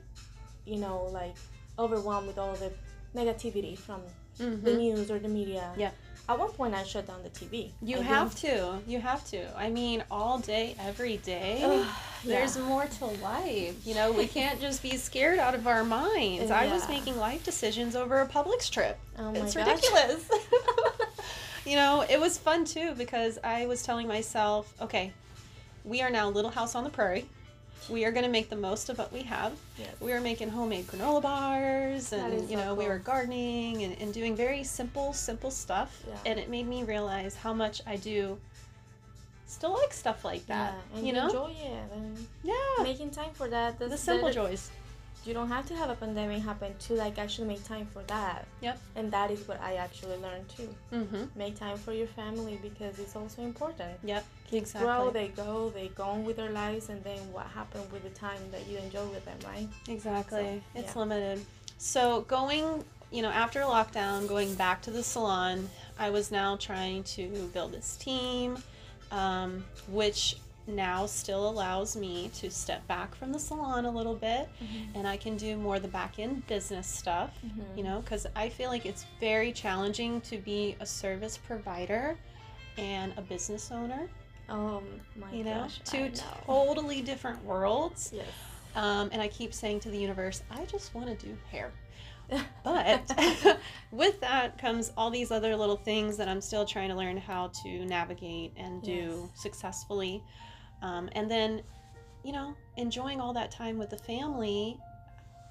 you 0.72 0.78
know 0.84 0.98
like 1.20 1.36
overwhelmed 1.78 2.26
with 2.26 2.38
all 2.38 2.54
the 2.64 2.72
negativity 3.14 3.76
from 3.76 4.00
the 4.38 4.44
Mm-hmm. 4.44 4.76
news 4.76 5.10
or 5.10 5.18
the 5.18 5.28
media 5.28 5.64
Yeah. 5.76 5.90
At 6.28 6.38
one 6.38 6.50
point 6.50 6.74
i 6.74 6.82
shut 6.82 7.06
down 7.06 7.22
the 7.22 7.30
tv 7.30 7.70
You 7.82 7.98
I 7.98 8.02
have 8.02 8.34
didn't- 8.34 8.58
to. 8.84 8.90
You 8.90 9.00
have 9.00 9.24
to. 9.30 9.46
I 9.58 9.70
mean, 9.70 10.04
all 10.10 10.38
day, 10.38 10.74
every 10.80 11.16
day. 11.18 11.60
Ugh, 11.64 11.86
There's 12.24 12.56
yeah. 12.56 12.62
more 12.64 12.86
to 12.86 13.06
life. 13.06 13.74
You 13.86 13.94
know, 13.94 14.12
we 14.12 14.26
can't 14.26 14.60
just 14.60 14.82
be 14.82 14.96
scared 14.96 15.38
out 15.38 15.54
of 15.54 15.66
our 15.66 15.84
minds. 15.84 16.50
I 16.50 16.66
was 16.72 16.88
making 16.88 17.16
life 17.16 17.44
decisions 17.44 17.94
over 17.96 18.20
a 18.20 18.26
Publix 18.28 18.70
trip. 18.70 18.98
oh 19.18 19.32
my 19.32 19.38
it's 19.38 19.54
gosh. 19.54 19.66
ridiculous. 19.66 20.28
you 21.66 21.76
know, 21.76 22.04
it 22.08 22.18
was 22.20 22.38
fun 22.38 22.64
too 22.64 22.94
because 22.96 23.38
I 23.44 23.66
was 23.66 23.82
telling 23.82 24.06
myself, 24.08 24.72
okay, 24.80 25.12
we 25.84 26.02
are 26.02 26.10
now 26.10 26.28
Little 26.28 26.50
House 26.50 26.74
on 26.74 26.84
the 26.84 26.90
Prairie. 26.90 27.26
We 27.88 28.04
are 28.04 28.12
going 28.12 28.24
to 28.24 28.30
make 28.30 28.50
the 28.50 28.56
most 28.56 28.88
of 28.90 28.98
what 28.98 29.12
we 29.12 29.22
have. 29.22 29.52
Yes. 29.78 29.88
We 30.00 30.12
were 30.12 30.20
making 30.20 30.50
homemade 30.50 30.86
granola 30.86 31.22
bars 31.22 32.12
and, 32.12 32.34
is 32.34 32.50
you 32.50 32.56
so 32.58 32.64
know, 32.64 32.74
we 32.74 32.84
cool. 32.84 32.92
were 32.92 32.98
gardening 32.98 33.82
and, 33.82 34.00
and 34.00 34.12
doing 34.12 34.36
very 34.36 34.62
simple, 34.62 35.12
simple 35.12 35.50
stuff. 35.50 36.02
Yeah. 36.06 36.14
And 36.26 36.38
it 36.38 36.50
made 36.50 36.66
me 36.66 36.82
realize 36.82 37.34
how 37.34 37.54
much 37.54 37.80
I 37.86 37.96
do 37.96 38.38
still 39.46 39.72
like 39.72 39.92
stuff 39.92 40.24
like 40.24 40.46
that. 40.46 40.74
yeah, 40.92 40.98
and 40.98 41.06
you 41.06 41.12
know? 41.12 41.26
enjoy 41.26 41.50
it 41.50 41.92
and 41.94 42.26
yeah. 42.44 42.54
making 42.82 43.10
time 43.10 43.30
for 43.32 43.48
that. 43.48 43.78
The 43.78 43.86
that's- 43.86 44.00
simple 44.02 44.28
that- 44.28 44.34
joys. 44.34 44.70
You 45.24 45.34
don't 45.34 45.48
have 45.48 45.66
to 45.66 45.76
have 45.76 45.90
a 45.90 45.94
pandemic 45.94 46.42
happen 46.42 46.74
to 46.78 46.94
like 46.94 47.18
actually 47.18 47.48
make 47.48 47.64
time 47.64 47.86
for 47.86 48.02
that. 48.04 48.46
Yep. 48.62 48.78
And 48.96 49.10
that 49.12 49.30
is 49.30 49.46
what 49.46 49.60
I 49.60 49.74
actually 49.74 50.16
learned 50.16 50.48
too. 50.48 50.74
Mm-hmm. 50.92 51.24
Make 51.36 51.58
time 51.58 51.76
for 51.76 51.92
your 51.92 52.06
family 52.06 52.58
because 52.62 52.98
it's 52.98 53.14
also 53.14 53.42
important. 53.42 53.98
Yep. 54.04 54.24
Kids 54.50 54.70
exactly. 54.70 54.86
grow, 54.86 55.10
they 55.10 55.28
go, 55.28 55.70
they 55.70 55.88
go 55.88 56.04
on 56.04 56.24
with 56.24 56.36
their 56.36 56.50
lives, 56.50 56.88
and 56.88 57.04
then 57.04 57.18
what 57.32 57.46
happened 57.46 57.90
with 57.92 58.02
the 58.04 58.10
time 58.10 58.40
that 58.50 58.66
you 58.66 58.78
enjoy 58.78 59.04
with 59.06 59.24
them, 59.26 59.36
right? 59.44 59.68
Exactly. 59.88 60.62
So, 60.74 60.80
it's 60.80 60.94
yeah. 60.94 61.00
limited. 61.00 61.44
So 61.76 62.22
going, 62.22 62.84
you 63.10 63.22
know, 63.22 63.30
after 63.30 63.60
lockdown, 63.60 64.26
going 64.28 64.54
back 64.54 64.82
to 64.82 64.90
the 64.90 65.02
salon, 65.02 65.68
I 65.98 66.10
was 66.10 66.30
now 66.30 66.56
trying 66.56 67.02
to 67.04 67.50
build 67.52 67.72
this 67.72 67.96
team, 67.96 68.58
um, 69.12 69.64
which 69.88 70.36
now 70.68 71.06
still 71.06 71.48
allows 71.48 71.96
me 71.96 72.30
to 72.34 72.50
step 72.50 72.86
back 72.86 73.14
from 73.14 73.32
the 73.32 73.38
salon 73.38 73.86
a 73.86 73.90
little 73.90 74.14
bit 74.14 74.48
mm-hmm. 74.62 74.96
and 74.96 75.08
I 75.08 75.16
can 75.16 75.36
do 75.36 75.56
more 75.56 75.78
the 75.78 75.88
back 75.88 76.18
end 76.18 76.46
business 76.46 76.86
stuff, 76.86 77.30
mm-hmm. 77.44 77.78
you 77.78 77.82
know, 77.82 78.00
because 78.00 78.26
I 78.36 78.48
feel 78.48 78.68
like 78.68 78.86
it's 78.86 79.06
very 79.18 79.50
challenging 79.50 80.20
to 80.22 80.38
be 80.38 80.76
a 80.80 80.86
service 80.86 81.38
provider 81.38 82.16
and 82.76 83.12
a 83.16 83.22
business 83.22 83.72
owner, 83.72 84.08
Oh 84.48 84.82
my 85.16 85.30
you 85.32 85.44
know, 85.44 85.62
gosh. 85.62 85.80
Two 85.84 86.08
know. 86.08 86.14
totally 86.46 87.02
different 87.02 87.42
worlds. 87.44 88.12
Yes. 88.14 88.26
Um, 88.74 89.10
and 89.12 89.20
I 89.20 89.28
keep 89.28 89.52
saying 89.52 89.80
to 89.80 89.90
the 89.90 89.98
universe, 89.98 90.42
I 90.50 90.64
just 90.64 90.94
want 90.94 91.08
to 91.08 91.26
do 91.26 91.36
hair. 91.50 91.70
But 92.62 93.10
with 93.90 94.20
that 94.20 94.58
comes 94.58 94.92
all 94.96 95.10
these 95.10 95.30
other 95.30 95.56
little 95.56 95.76
things 95.76 96.16
that 96.18 96.28
I'm 96.28 96.42
still 96.42 96.66
trying 96.66 96.90
to 96.90 96.94
learn 96.94 97.16
how 97.16 97.50
to 97.62 97.84
navigate 97.86 98.52
and 98.56 98.82
do 98.82 99.30
successfully. 99.34 100.22
Um, 100.82 101.08
and 101.12 101.30
then, 101.30 101.62
you 102.24 102.32
know, 102.32 102.54
enjoying 102.76 103.20
all 103.20 103.32
that 103.34 103.50
time 103.50 103.78
with 103.78 103.90
the 103.90 103.98
family. 103.98 104.78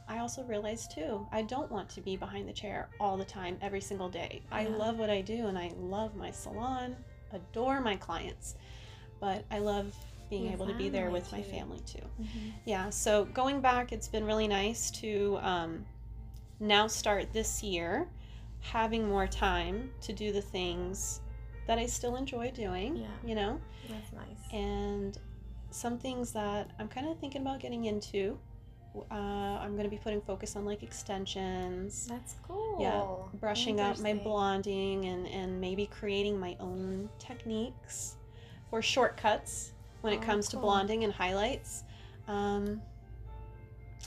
I 0.07 0.19
also 0.19 0.43
realized 0.43 0.91
too, 0.91 1.27
I 1.31 1.41
don't 1.41 1.69
want 1.69 1.89
to 1.89 2.01
be 2.01 2.15
behind 2.15 2.47
the 2.47 2.53
chair 2.53 2.87
all 2.99 3.17
the 3.17 3.25
time, 3.25 3.57
every 3.61 3.81
single 3.81 4.07
day. 4.07 4.41
I 4.51 4.65
love 4.65 4.97
what 4.97 5.09
I 5.09 5.19
do 5.21 5.47
and 5.47 5.57
I 5.57 5.73
love 5.77 6.15
my 6.15 6.31
salon, 6.31 6.95
adore 7.33 7.81
my 7.81 7.97
clients, 7.97 8.55
but 9.19 9.43
I 9.51 9.59
love 9.59 9.93
being 10.29 10.45
Your 10.45 10.53
able 10.53 10.67
to 10.67 10.73
be 10.73 10.87
there 10.89 11.09
with 11.09 11.29
my 11.31 11.41
too. 11.41 11.49
family 11.49 11.81
too. 11.85 12.01
Yeah, 12.65 12.89
so 12.89 13.25
going 13.25 13.59
back, 13.59 13.91
it's 13.91 14.07
been 14.07 14.25
really 14.25 14.47
nice 14.47 14.91
to 14.91 15.39
um, 15.41 15.85
now 16.59 16.87
start 16.87 17.33
this 17.33 17.61
year 17.61 18.07
having 18.59 19.07
more 19.07 19.27
time 19.27 19.91
to 20.01 20.13
do 20.13 20.31
the 20.31 20.41
things 20.41 21.21
that 21.67 21.77
I 21.77 21.85
still 21.85 22.15
enjoy 22.15 22.51
doing, 22.51 22.95
Yeah. 22.97 23.07
you 23.25 23.35
know, 23.35 23.59
That's 23.89 24.11
nice. 24.13 24.53
and 24.53 25.17
some 25.69 25.97
things 25.99 26.31
that 26.33 26.71
I'm 26.79 26.87
kind 26.87 27.07
of 27.07 27.19
thinking 27.19 27.41
about 27.41 27.59
getting 27.59 27.85
into. 27.85 28.39
Uh, 29.11 29.13
I'm 29.13 29.73
going 29.73 29.83
to 29.83 29.89
be 29.91 29.97
putting 29.97 30.21
focus 30.21 30.55
on 30.55 30.65
like 30.65 30.81
extensions, 30.81 32.07
That's 32.07 32.35
cool. 32.47 32.77
Yeah. 32.81 33.37
brushing 33.39 33.79
up 33.79 33.99
my 33.99 34.13
blonding, 34.15 35.05
and, 35.05 35.27
and 35.27 35.61
maybe 35.61 35.85
creating 35.87 36.39
my 36.39 36.55
own 36.59 37.09
techniques 37.19 38.15
or 38.71 38.81
shortcuts 38.81 39.73
when 40.01 40.13
it 40.13 40.19
Oh, 40.23 40.25
comes 40.25 40.47
to 40.49 40.57
blonding 40.57 41.03
and 41.03 41.13
highlights. 41.13 41.83
Um, 42.27 42.81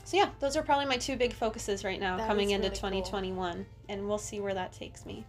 so 0.04 0.16
yeah, 0.16 0.30
those 0.40 0.56
are 0.56 0.62
probably 0.62 0.86
my 0.86 0.96
two 0.96 1.16
big 1.16 1.32
focuses 1.34 1.84
right 1.84 2.00
now 2.00 2.16
That 2.16 2.26
coming 2.26 2.50
into 2.50 2.68
really 2.68 2.80
cool. 2.80 2.90
2021, 3.02 3.66
and 3.90 4.08
we'll 4.08 4.18
see 4.18 4.40
where 4.40 4.54
that 4.54 4.72
takes 4.72 5.06
me. 5.06 5.24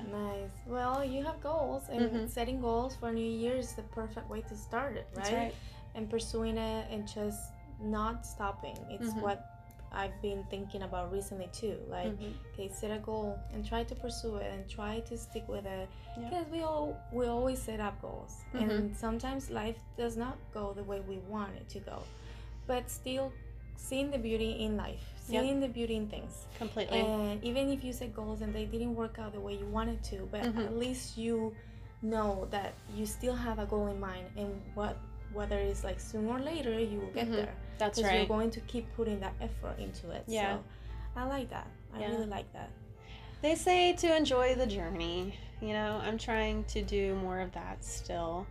Nice. 0.00 0.50
Well, 0.66 1.04
you 1.04 1.22
have 1.24 1.40
goals, 1.42 1.88
and 1.90 2.10
Mhm. 2.10 2.28
setting 2.28 2.60
goals 2.60 2.96
for 2.96 3.12
New 3.12 3.24
Year 3.30 3.56
is 3.56 3.74
the 3.74 3.82
perfect 3.82 4.28
way 4.30 4.40
to 4.42 4.56
start 4.56 4.96
it, 4.96 5.06
right? 5.14 5.34
Right. 5.34 5.54
And 5.94 6.08
pursuing 6.08 6.56
it 6.56 6.86
and 6.90 7.06
just 7.06 7.52
not 7.80 8.24
stopping. 8.24 8.76
It's 8.88 9.12
Mhm. 9.14 9.20
what 9.20 9.48
I've 9.94 10.22
been 10.22 10.42
thinking 10.44 10.82
about 10.82 11.12
recently 11.12 11.48
too. 11.52 11.78
Like, 11.88 12.12
Mhm. 12.18 12.32
okay, 12.54 12.68
set 12.68 12.90
a 12.90 12.98
goal 12.98 13.38
and 13.52 13.62
try 13.64 13.84
to 13.84 13.94
pursue 13.94 14.36
it 14.36 14.50
and 14.50 14.66
try 14.68 15.00
to 15.00 15.18
stick 15.18 15.46
with 15.48 15.66
it. 15.66 15.88
Yeah. 16.16 16.24
Because 16.30 16.48
we 16.48 16.62
all 16.62 16.96
we 17.12 17.26
always 17.26 17.60
set 17.60 17.78
up 17.78 18.00
goals, 18.00 18.42
and 18.54 18.96
sometimes 18.96 19.50
life 19.50 19.76
does 19.98 20.16
not 20.16 20.38
go 20.54 20.72
the 20.72 20.84
way 20.84 21.00
we 21.00 21.18
want 21.28 21.54
it 21.56 21.68
to 21.70 21.80
go, 21.80 22.02
but 22.66 22.88
still 22.90 23.32
seeing 23.88 24.10
the 24.10 24.18
beauty 24.18 24.52
in 24.64 24.76
life, 24.76 25.04
Yep. 25.28 25.42
seeing 25.42 25.60
the 25.60 25.68
beauty 25.68 25.96
in 25.96 26.06
things. 26.08 26.46
Completely. 26.58 27.00
And 27.00 27.42
even 27.44 27.68
if 27.70 27.82
you 27.84 27.92
set 27.92 28.14
goals 28.14 28.40
and 28.42 28.54
they 28.54 28.64
didn't 28.64 28.94
work 28.94 29.18
out 29.18 29.32
the 29.32 29.40
way 29.40 29.54
you 29.54 29.66
wanted 29.66 30.02
to, 30.10 30.28
but 30.30 30.42
Mhm. 30.42 30.64
at 30.66 30.76
least 30.76 31.16
you 31.18 31.54
know 32.02 32.46
that 32.50 32.72
you 32.96 33.04
still 33.06 33.34
have 33.34 33.58
a 33.58 33.66
goal 33.66 33.86
in 33.88 33.98
mind 34.00 34.26
and 34.36 34.50
what 34.74 34.96
whether 35.32 35.56
it's 35.58 35.82
like 35.82 35.98
sooner 35.98 36.28
or 36.28 36.38
later 36.40 36.78
you 36.78 36.98
will 37.00 37.14
get 37.20 37.26
Mhm. 37.26 37.36
there 37.36 37.54
That's 37.78 37.96
because 37.98 38.10
right. 38.10 38.18
you're 38.18 38.26
going 38.36 38.50
to 38.50 38.60
keep 38.72 38.84
putting 38.94 39.18
that 39.20 39.32
effort 39.40 39.78
into 39.78 40.10
it. 40.10 40.24
Yeah. 40.26 40.56
So 40.58 40.64
I 41.16 41.24
like 41.24 41.48
that. 41.48 41.66
I 41.94 42.00
Yeah. 42.00 42.10
really 42.10 42.26
like 42.26 42.52
that. 42.52 42.68
They 43.40 43.54
say 43.54 43.94
to 43.94 44.14
enjoy 44.14 44.54
the 44.54 44.66
journey. 44.66 45.34
You 45.62 45.72
know, 45.72 46.00
I'm 46.06 46.18
trying 46.18 46.64
to 46.74 46.82
do 46.82 47.14
more 47.16 47.40
of 47.40 47.50
that 47.52 47.82
still. 47.82 48.46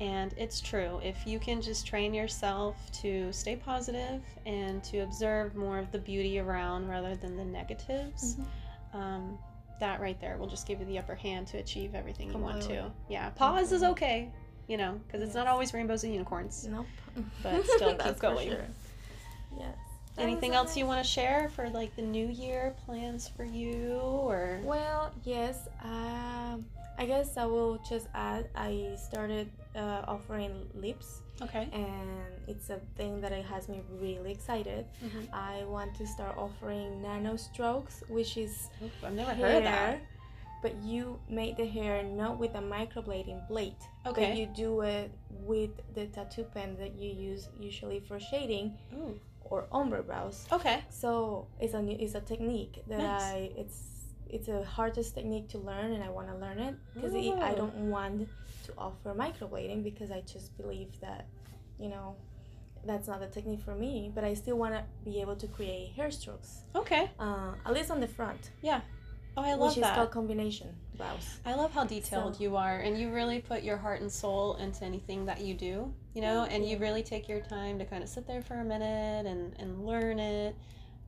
And 0.00 0.32
it's 0.38 0.60
true. 0.62 0.98
If 1.04 1.26
you 1.26 1.38
can 1.38 1.60
just 1.60 1.86
train 1.86 2.14
yourself 2.14 2.76
to 3.02 3.30
stay 3.32 3.54
positive 3.56 4.22
and 4.46 4.82
to 4.84 5.00
observe 5.00 5.54
more 5.54 5.78
of 5.78 5.92
the 5.92 5.98
beauty 5.98 6.38
around 6.38 6.88
rather 6.88 7.14
than 7.16 7.36
the 7.36 7.44
negatives, 7.44 8.36
Mhm. 8.36 8.94
um, 8.94 9.38
that 9.78 10.00
right 10.00 10.18
there 10.20 10.36
will 10.38 10.46
just 10.46 10.66
give 10.66 10.80
you 10.80 10.86
the 10.86 10.98
upper 10.98 11.14
hand 11.14 11.46
to 11.48 11.58
achieve 11.58 11.94
everything 11.94 12.30
you 12.32 12.38
want 12.38 12.62
to. 12.62 12.90
Yeah, 13.08 13.28
pause 13.30 13.72
is 13.72 13.82
okay, 13.82 14.30
you 14.68 14.76
know, 14.78 14.98
because 15.06 15.22
it's 15.22 15.34
not 15.34 15.46
always 15.46 15.74
rainbows 15.74 16.02
and 16.04 16.12
unicorns. 16.14 16.66
Nope. 16.66 16.86
But 17.42 17.64
still 17.76 17.94
keep 17.96 18.18
going. 18.18 18.48
sure. 18.48 18.66
Yes. 19.58 19.76
That 20.16 20.22
Anything 20.22 20.54
else 20.54 20.76
you 20.76 20.86
want 20.86 21.04
to 21.04 21.08
share 21.10 21.48
for 21.50 21.68
like 21.70 21.94
the 21.96 22.02
new 22.02 22.26
year 22.26 22.74
plans 22.84 23.28
for 23.28 23.44
you 23.44 23.98
or? 24.00 24.60
Well, 24.64 25.12
yes. 25.24 25.68
Um, 25.82 26.66
I 27.00 27.06
guess 27.06 27.36
I 27.38 27.46
will 27.46 27.78
just 27.88 28.08
add. 28.14 28.50
I 28.54 28.94
started 29.08 29.48
uh, 29.74 30.04
offering 30.06 30.68
lips, 30.74 31.22
Okay. 31.40 31.66
and 31.72 32.20
it's 32.46 32.68
a 32.68 32.78
thing 32.96 33.22
that 33.22 33.32
it 33.32 33.44
has 33.46 33.68
me 33.70 33.80
really 33.98 34.30
excited. 34.32 34.84
Mhm. 35.02 35.32
I 35.32 35.64
want 35.64 35.94
to 35.96 36.06
start 36.06 36.36
offering 36.36 37.00
nano 37.00 37.36
strokes, 37.36 38.02
which 38.08 38.36
is 38.36 38.68
Oop, 38.84 38.92
I've 39.02 39.14
never 39.14 39.32
heard 39.32 39.56
of 39.56 39.62
that. 39.64 40.00
but 40.62 40.76
you 40.84 41.18
make 41.30 41.56
the 41.56 41.64
hair 41.64 42.02
not 42.02 42.36
with 42.38 42.54
a 42.54 42.60
microblading 42.60 43.48
blade, 43.48 43.80
Okay. 44.04 44.26
but 44.28 44.36
you 44.36 44.44
do 44.52 44.82
it 44.82 45.10
with 45.30 45.70
the 45.94 46.04
tattoo 46.12 46.44
pen 46.52 46.76
that 46.76 46.92
you 47.00 47.08
use 47.10 47.48
usually 47.58 48.00
for 48.00 48.20
shading 48.20 48.76
Ooh. 48.92 49.18
or 49.48 49.66
ombre 49.72 50.02
brows. 50.02 50.44
Okay. 50.52 50.84
So 50.90 51.46
it's 51.58 51.72
a 51.72 51.80
new, 51.80 51.96
it's 51.98 52.14
a 52.14 52.20
technique 52.20 52.84
that 52.88 52.98
Nice. 53.00 53.22
I 53.22 53.36
it's 53.56 53.78
it's 54.32 54.46
the 54.46 54.64
hardest 54.64 55.14
technique 55.14 55.48
to 55.50 55.58
learn, 55.58 55.92
and 55.92 56.02
I 56.02 56.08
want 56.10 56.28
to 56.28 56.36
learn 56.36 56.58
it 56.58 56.74
because 56.94 57.14
I 57.14 57.54
don't 57.54 57.74
want 57.90 58.28
to 58.66 58.72
offer 58.78 59.14
microblading 59.14 59.82
because 59.82 60.10
I 60.10 60.20
just 60.22 60.56
believe 60.56 60.88
that, 61.00 61.26
you 61.78 61.88
know, 61.88 62.16
that's 62.86 63.08
not 63.08 63.20
the 63.20 63.26
technique 63.26 63.60
for 63.60 63.74
me. 63.74 64.10
But 64.14 64.24
I 64.24 64.34
still 64.34 64.56
want 64.56 64.74
to 64.74 64.84
be 65.04 65.20
able 65.20 65.36
to 65.36 65.46
create 65.46 65.92
hair 65.92 66.10
strokes, 66.10 66.62
Okay. 66.74 67.10
uh, 67.18 67.52
at 67.66 67.72
least 67.72 67.90
on 67.90 68.00
the 68.00 68.08
front, 68.08 68.50
yeah 68.62 68.80
Oh, 69.36 69.42
I 69.42 69.54
love 69.54 69.76
which 69.76 69.78
is 69.84 69.90
called 69.90 70.10
combination 70.10 70.68
brows. 70.96 71.38
I 71.46 71.54
love 71.54 71.72
how 71.72 71.84
detailed 71.84 72.36
So- 72.36 72.42
you 72.42 72.56
are, 72.56 72.78
and 72.78 72.98
you 72.98 73.12
really 73.12 73.40
put 73.40 73.62
your 73.62 73.76
heart 73.76 74.00
and 74.00 74.10
soul 74.10 74.56
into 74.56 74.84
anything 74.84 75.24
that 75.26 75.40
you 75.40 75.54
do. 75.54 75.94
You 76.14 76.22
know, 76.22 76.40
Thank 76.42 76.54
and 76.54 76.64
you 76.64 76.70
you. 76.76 76.78
really 76.78 77.02
take 77.04 77.28
your 77.28 77.40
time 77.40 77.78
to 77.78 77.84
kind 77.84 78.02
of 78.02 78.08
sit 78.08 78.26
there 78.26 78.42
for 78.42 78.54
a 78.54 78.64
minute 78.64 79.26
and 79.26 79.54
and 79.60 79.86
learn 79.86 80.18
it, 80.18 80.56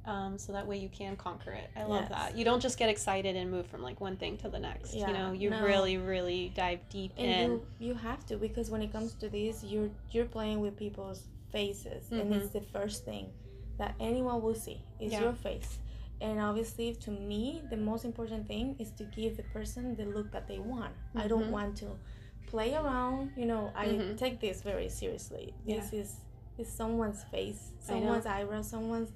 um, 0.05 0.37
so 0.39 0.53
that 0.53 0.67
way 0.67 0.77
you 0.79 0.89
can 0.89 1.17
conquer 1.17 1.53
it. 1.53 1.71
I 1.77 1.85
love 1.85 2.03
Yes. 2.03 2.11
that. 2.11 2.37
You 2.37 2.45
don't 2.45 2.61
just 2.61 2.79
get 2.79 2.89
excited 2.89 3.37
and 3.37 3.51
move 3.51 3.67
from 3.67 3.83
like 3.83 4.01
one 4.01 4.17
thing 4.17 4.37
to 4.39 4.49
the 4.49 4.59
next. 4.59 4.95
Yeah, 4.95 5.07
you 5.09 5.13
know, 5.15 5.33
you 5.33 5.51
no. 5.51 5.65
really, 5.65 5.97
really 5.97 6.53
dive 6.55 6.81
deep 6.91 7.13
And 7.17 7.27
in. 7.31 7.51
you 7.51 7.67
you 7.79 7.95
have 7.95 8.25
to 8.27 8.37
because 8.37 8.71
when 8.71 8.83
it 8.83 8.93
comes 8.93 9.15
to 9.15 9.29
this, 9.29 9.63
you're 9.65 9.91
you're 10.11 10.27
playing 10.27 10.61
with 10.61 10.77
people's 10.77 11.29
faces, 11.51 12.11
and 12.11 12.33
Mhm. 12.33 12.37
it's 12.43 12.51
the 12.51 12.61
first 12.61 13.05
thing 13.05 13.31
that 13.79 13.95
anyone 14.01 14.43
will 14.43 14.55
see 14.55 14.81
is 14.99 15.13
Yeah. 15.13 15.23
your 15.23 15.33
face. 15.35 15.79
And 16.21 16.39
obviously, 16.41 16.95
to 16.95 17.11
me, 17.11 17.63
the 17.71 17.77
most 17.77 18.05
important 18.05 18.47
thing 18.47 18.77
is 18.79 18.91
to 18.93 19.05
give 19.05 19.37
the 19.37 19.43
person 19.45 19.97
the 19.97 20.05
look 20.05 20.31
that 20.33 20.47
they 20.47 20.59
want. 20.61 20.95
I 21.17 21.27
don't 21.27 21.49
Mhm. 21.49 21.51
want 21.51 21.77
to 21.79 21.99
play 22.47 22.75
around. 22.75 23.33
You 23.37 23.47
know, 23.47 23.73
I 23.75 23.87
Mhm. 23.87 24.17
take 24.17 24.41
this 24.41 24.63
very 24.63 24.89
seriously. 24.89 25.55
This 25.67 25.93
is 25.93 26.17
is 26.59 26.69
someone's 26.69 27.25
face, 27.25 27.73
someone's 27.81 28.27
eyebrow, 28.27 28.61
someone's 28.61 29.11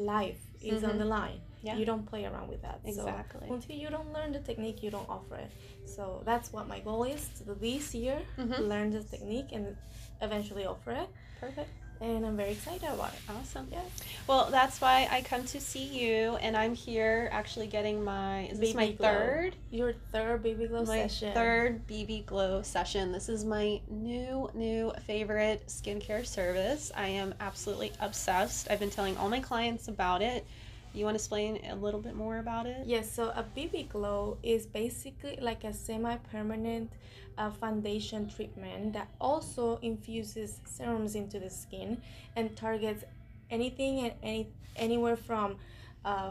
life 0.00 0.40
is 0.62 0.82
on 0.84 0.94
Mhm. 0.94 0.98
the 0.98 1.04
line. 1.04 1.40
Yeah. 1.62 1.76
You 1.76 1.84
don't 1.84 2.06
play 2.06 2.24
around 2.24 2.48
with 2.48 2.62
that. 2.62 2.80
So 2.82 2.88
Exactly. 2.88 3.48
until 3.50 3.76
you 3.76 3.88
don't 3.90 4.12
learn 4.12 4.32
the 4.32 4.40
technique, 4.40 4.82
you 4.82 4.90
don't 4.90 5.08
offer 5.08 5.36
it. 5.36 5.50
So 5.84 6.22
that's 6.24 6.52
what 6.54 6.66
my 6.68 6.80
goal 6.80 7.04
is 7.04 7.28
to 7.38 7.54
this 7.54 7.94
year: 7.94 8.18
Mhm. 8.36 8.68
learn 8.68 8.90
the 8.90 9.02
technique 9.02 9.50
and 9.52 9.76
eventually 10.22 10.64
offer 10.66 10.92
it. 10.92 11.08
Perfect. 11.40 11.70
And 12.02 12.24
I'm 12.24 12.34
very 12.36 12.52
excited 12.52 12.88
about 12.88 13.12
it. 13.12 13.20
Awesome. 13.28 13.68
Yeah. 13.70 13.82
Well, 14.26 14.48
that's 14.50 14.80
why 14.80 15.06
I 15.10 15.20
come 15.20 15.44
to 15.44 15.60
see 15.60 15.84
you, 15.84 16.36
and 16.36 16.56
I'm 16.56 16.74
here 16.74 17.28
actually 17.30 17.66
getting 17.66 18.02
my. 18.02 18.44
Is 18.44 18.58
this 18.58 18.74
my 18.74 18.92
Glow. 18.92 19.06
third? 19.06 19.56
Your 19.70 19.92
third 20.10 20.42
BB 20.42 20.68
glow 20.68 20.84
my 20.84 21.06
session. 21.06 21.34
third 21.34 21.86
BB 21.86 22.24
Glow 22.24 22.62
session. 22.62 23.12
This 23.12 23.28
is 23.28 23.44
my 23.44 23.80
new, 23.88 24.48
new 24.54 24.92
favorite 25.06 25.64
skincare 25.66 26.24
service. 26.24 26.90
I 26.96 27.08
am 27.08 27.34
absolutely 27.38 27.92
obsessed. 28.00 28.68
I've 28.70 28.80
been 28.80 28.90
telling 28.90 29.18
all 29.18 29.28
my 29.28 29.40
clients 29.40 29.88
about 29.88 30.22
it. 30.22 30.46
You 30.94 31.04
want 31.04 31.14
to 31.14 31.20
explain 31.20 31.60
a 31.70 31.74
little 31.76 32.00
bit 32.00 32.16
more 32.16 32.38
about 32.38 32.66
it? 32.66 32.78
Yes, 32.84 33.12
so 33.12 33.28
a 33.28 33.44
BB 33.56 33.90
glow 33.90 34.38
is 34.42 34.66
basically 34.66 35.38
like 35.40 35.62
a 35.64 35.72
semi-permanent 35.72 36.90
uh, 37.40 37.50
foundation 37.64 38.28
treatment 38.28 38.92
that 38.96 39.08
also 39.20 39.64
infuses 39.90 40.60
serums 40.64 41.12
into 41.14 41.36
the 41.44 41.50
skin 41.62 41.90
and 42.36 42.44
targets 42.56 43.02
anything 43.50 43.94
and 44.04 44.12
any 44.22 44.42
anywhere 44.76 45.16
from 45.16 45.48
uh, 46.04 46.30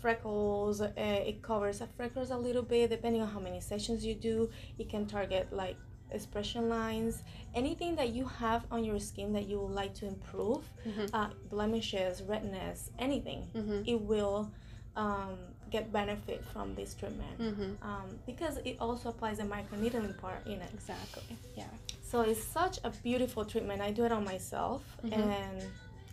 freckles. 0.00 0.80
Uh, 0.80 0.92
it 0.96 1.42
covers 1.42 1.78
the 1.80 1.86
freckles 1.96 2.30
a 2.30 2.36
little 2.36 2.62
bit 2.62 2.90
depending 2.90 3.22
on 3.22 3.28
how 3.28 3.40
many 3.40 3.60
sessions 3.60 4.04
you 4.04 4.14
do. 4.14 4.50
It 4.78 4.88
can 4.88 5.06
target 5.06 5.52
like 5.52 5.76
expression 6.10 6.68
lines, 6.68 7.22
anything 7.54 7.94
that 7.96 8.10
you 8.10 8.24
have 8.26 8.64
on 8.70 8.82
your 8.84 8.98
skin 8.98 9.32
that 9.34 9.46
you 9.46 9.60
would 9.60 9.74
like 9.82 9.94
to 10.00 10.06
improve, 10.06 10.62
Mhm. 10.86 11.10
uh, 11.12 11.28
blemishes, 11.50 12.22
redness, 12.22 12.90
anything 12.98 13.40
Mm-hmm. 13.54 13.82
it 13.86 14.00
will 14.00 14.50
um, 14.96 15.36
get 15.70 15.92
benefit 15.92 16.44
from 16.52 16.74
this 16.74 16.94
treatment 16.94 17.38
Mm-hmm. 17.38 17.70
um, 17.88 18.08
because 18.26 18.58
it 18.64 18.76
also 18.80 19.08
applies 19.10 19.38
the 19.38 19.44
microneedling 19.44 20.16
part 20.18 20.46
in 20.46 20.58
it. 20.66 20.70
Exactly. 20.74 21.36
Yeah. 21.56 21.64
So 22.02 22.22
it's 22.22 22.42
such 22.42 22.78
a 22.84 22.90
beautiful 23.08 23.44
treatment. 23.44 23.80
I 23.82 23.90
do 23.90 24.04
it 24.04 24.12
on 24.12 24.24
myself, 24.24 24.82
Mhm. 25.04 25.12
and 25.12 25.62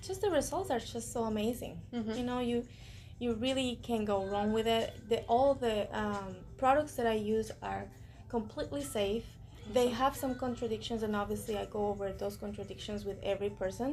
just 0.07 0.21
the 0.21 0.29
results 0.29 0.69
are 0.69 0.79
just 0.79 1.07
so 1.13 1.23
amazing. 1.23 1.75
Mhm. 1.93 2.17
You 2.17 2.23
know, 2.23 2.39
you 2.39 2.65
you 3.17 3.33
really 3.47 3.79
can't 3.81 4.05
go 4.05 4.25
wrong 4.25 4.51
with 4.51 4.67
it. 4.67 4.87
The 5.09 5.19
all 5.33 5.53
the 5.67 5.75
um, 6.01 6.35
products 6.57 6.93
that 6.97 7.07
I 7.07 7.13
use 7.37 7.49
are 7.63 7.85
completely 8.29 8.83
safe. 8.83 9.23
They 9.73 9.87
have 10.01 10.15
some 10.15 10.35
contradictions, 10.35 11.01
and 11.01 11.15
obviously, 11.15 11.57
I 11.57 11.65
go 11.65 11.87
over 11.87 12.11
those 12.11 12.35
contradictions 12.37 13.03
with 13.05 13.17
every 13.23 13.49
person. 13.49 13.89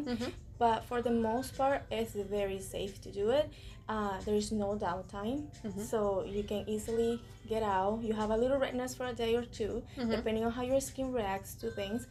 Mm-hmm. 0.62 0.75
But 0.75 0.85
for 0.88 1.03
the 1.03 1.11
most 1.11 1.57
part, 1.59 1.83
it's 1.90 2.14
very 2.14 2.61
safe 2.61 3.01
to 3.03 3.11
do 3.11 3.31
it. 3.31 3.46
Uh, 3.88 4.20
there 4.25 4.35
is 4.37 4.53
no 4.53 4.68
downtime, 4.77 5.40
Mhm. 5.64 5.85
so 5.90 6.25
you 6.25 6.44
can 6.44 6.62
easily 6.68 7.20
get 7.48 7.62
out. 7.62 8.01
You 8.03 8.14
have 8.14 8.31
a 8.31 8.37
little 8.37 8.59
redness 8.59 8.94
for 8.94 9.07
a 9.07 9.12
day 9.12 9.35
or 9.35 9.44
2 9.44 9.83
Mhm. 9.96 10.11
depending 10.16 10.44
on 10.46 10.53
how 10.53 10.62
your 10.62 10.81
skin 10.81 11.12
reacts 11.12 11.55
to 11.61 11.70
things. 11.70 12.07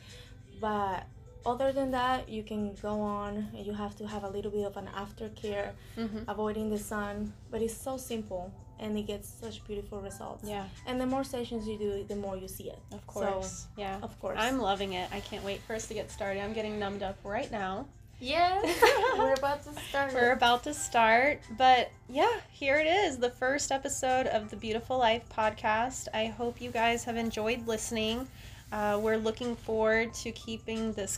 But 0.60 1.04
other 1.46 1.72
than 1.72 1.90
that, 1.92 2.28
you 2.30 2.44
can 2.44 2.76
go 2.88 2.96
on. 3.02 3.34
and 3.56 3.66
You 3.66 3.74
have 3.74 3.96
to 4.00 4.06
have 4.14 4.24
a 4.30 4.30
little 4.36 4.52
bit 4.52 4.66
of 4.72 4.76
an 4.78 4.88
aftercare, 5.04 5.70
Mm-hmm. 5.98 6.30
avoiding 6.34 6.70
the 6.70 6.78
sun. 6.94 7.34
But 7.52 7.62
it's 7.66 7.78
so 7.88 7.94
simple, 7.98 8.44
and 8.82 8.90
it 8.98 9.06
gets 9.14 9.28
such 9.44 9.56
beautiful 9.70 10.00
results. 10.10 10.44
Yeah, 10.44 10.66
And 10.88 11.00
the 11.02 11.06
more 11.14 11.24
sessions 11.24 11.62
you 11.72 11.78
do, 11.88 11.92
the 12.04 12.16
more 12.26 12.36
you 12.44 12.48
see 12.58 12.68
it. 12.76 12.80
of 12.98 13.02
course. 13.08 13.68
yeah. 13.78 13.98
Of 14.08 14.14
course. 14.22 14.38
I'm 14.46 14.60
loving 14.70 14.92
it. 15.02 15.08
I 15.18 15.20
can't 15.30 15.44
wait 15.50 15.62
for 15.66 15.74
us 15.80 15.88
to 15.88 15.94
get 16.00 16.12
started. 16.12 16.40
I'm 16.46 16.54
getting 16.60 16.78
numbed 16.84 17.02
up 17.10 17.18
right 17.24 17.50
now. 17.64 17.74
Yes, 18.22 18.80
we're 19.18 19.34
about 19.34 19.64
to 19.64 19.74
start. 19.90 20.14
We're 20.14 20.34
about 20.34 20.64
to 20.66 20.76
start, 20.76 21.40
but 21.58 21.90
yeah, 22.08 22.40
here 22.52 22.78
it 22.78 22.86
is 22.86 23.18
the 23.18 23.32
first 23.32 23.72
episode 23.72 24.28
of 24.28 24.52
the 24.52 24.56
Beautiful 24.56 25.00
Life 25.00 25.24
podcast. 25.36 26.08
I 26.14 26.26
hope 26.26 26.62
you 26.62 26.70
guys 26.70 27.04
have 27.06 27.18
enjoyed 27.18 27.66
listening. 27.66 28.28
Uh, 28.72 29.00
we're 29.02 29.18
looking 29.18 29.56
forward 29.56 30.14
to 30.14 30.32
keeping 30.34 30.94
this 30.94 31.10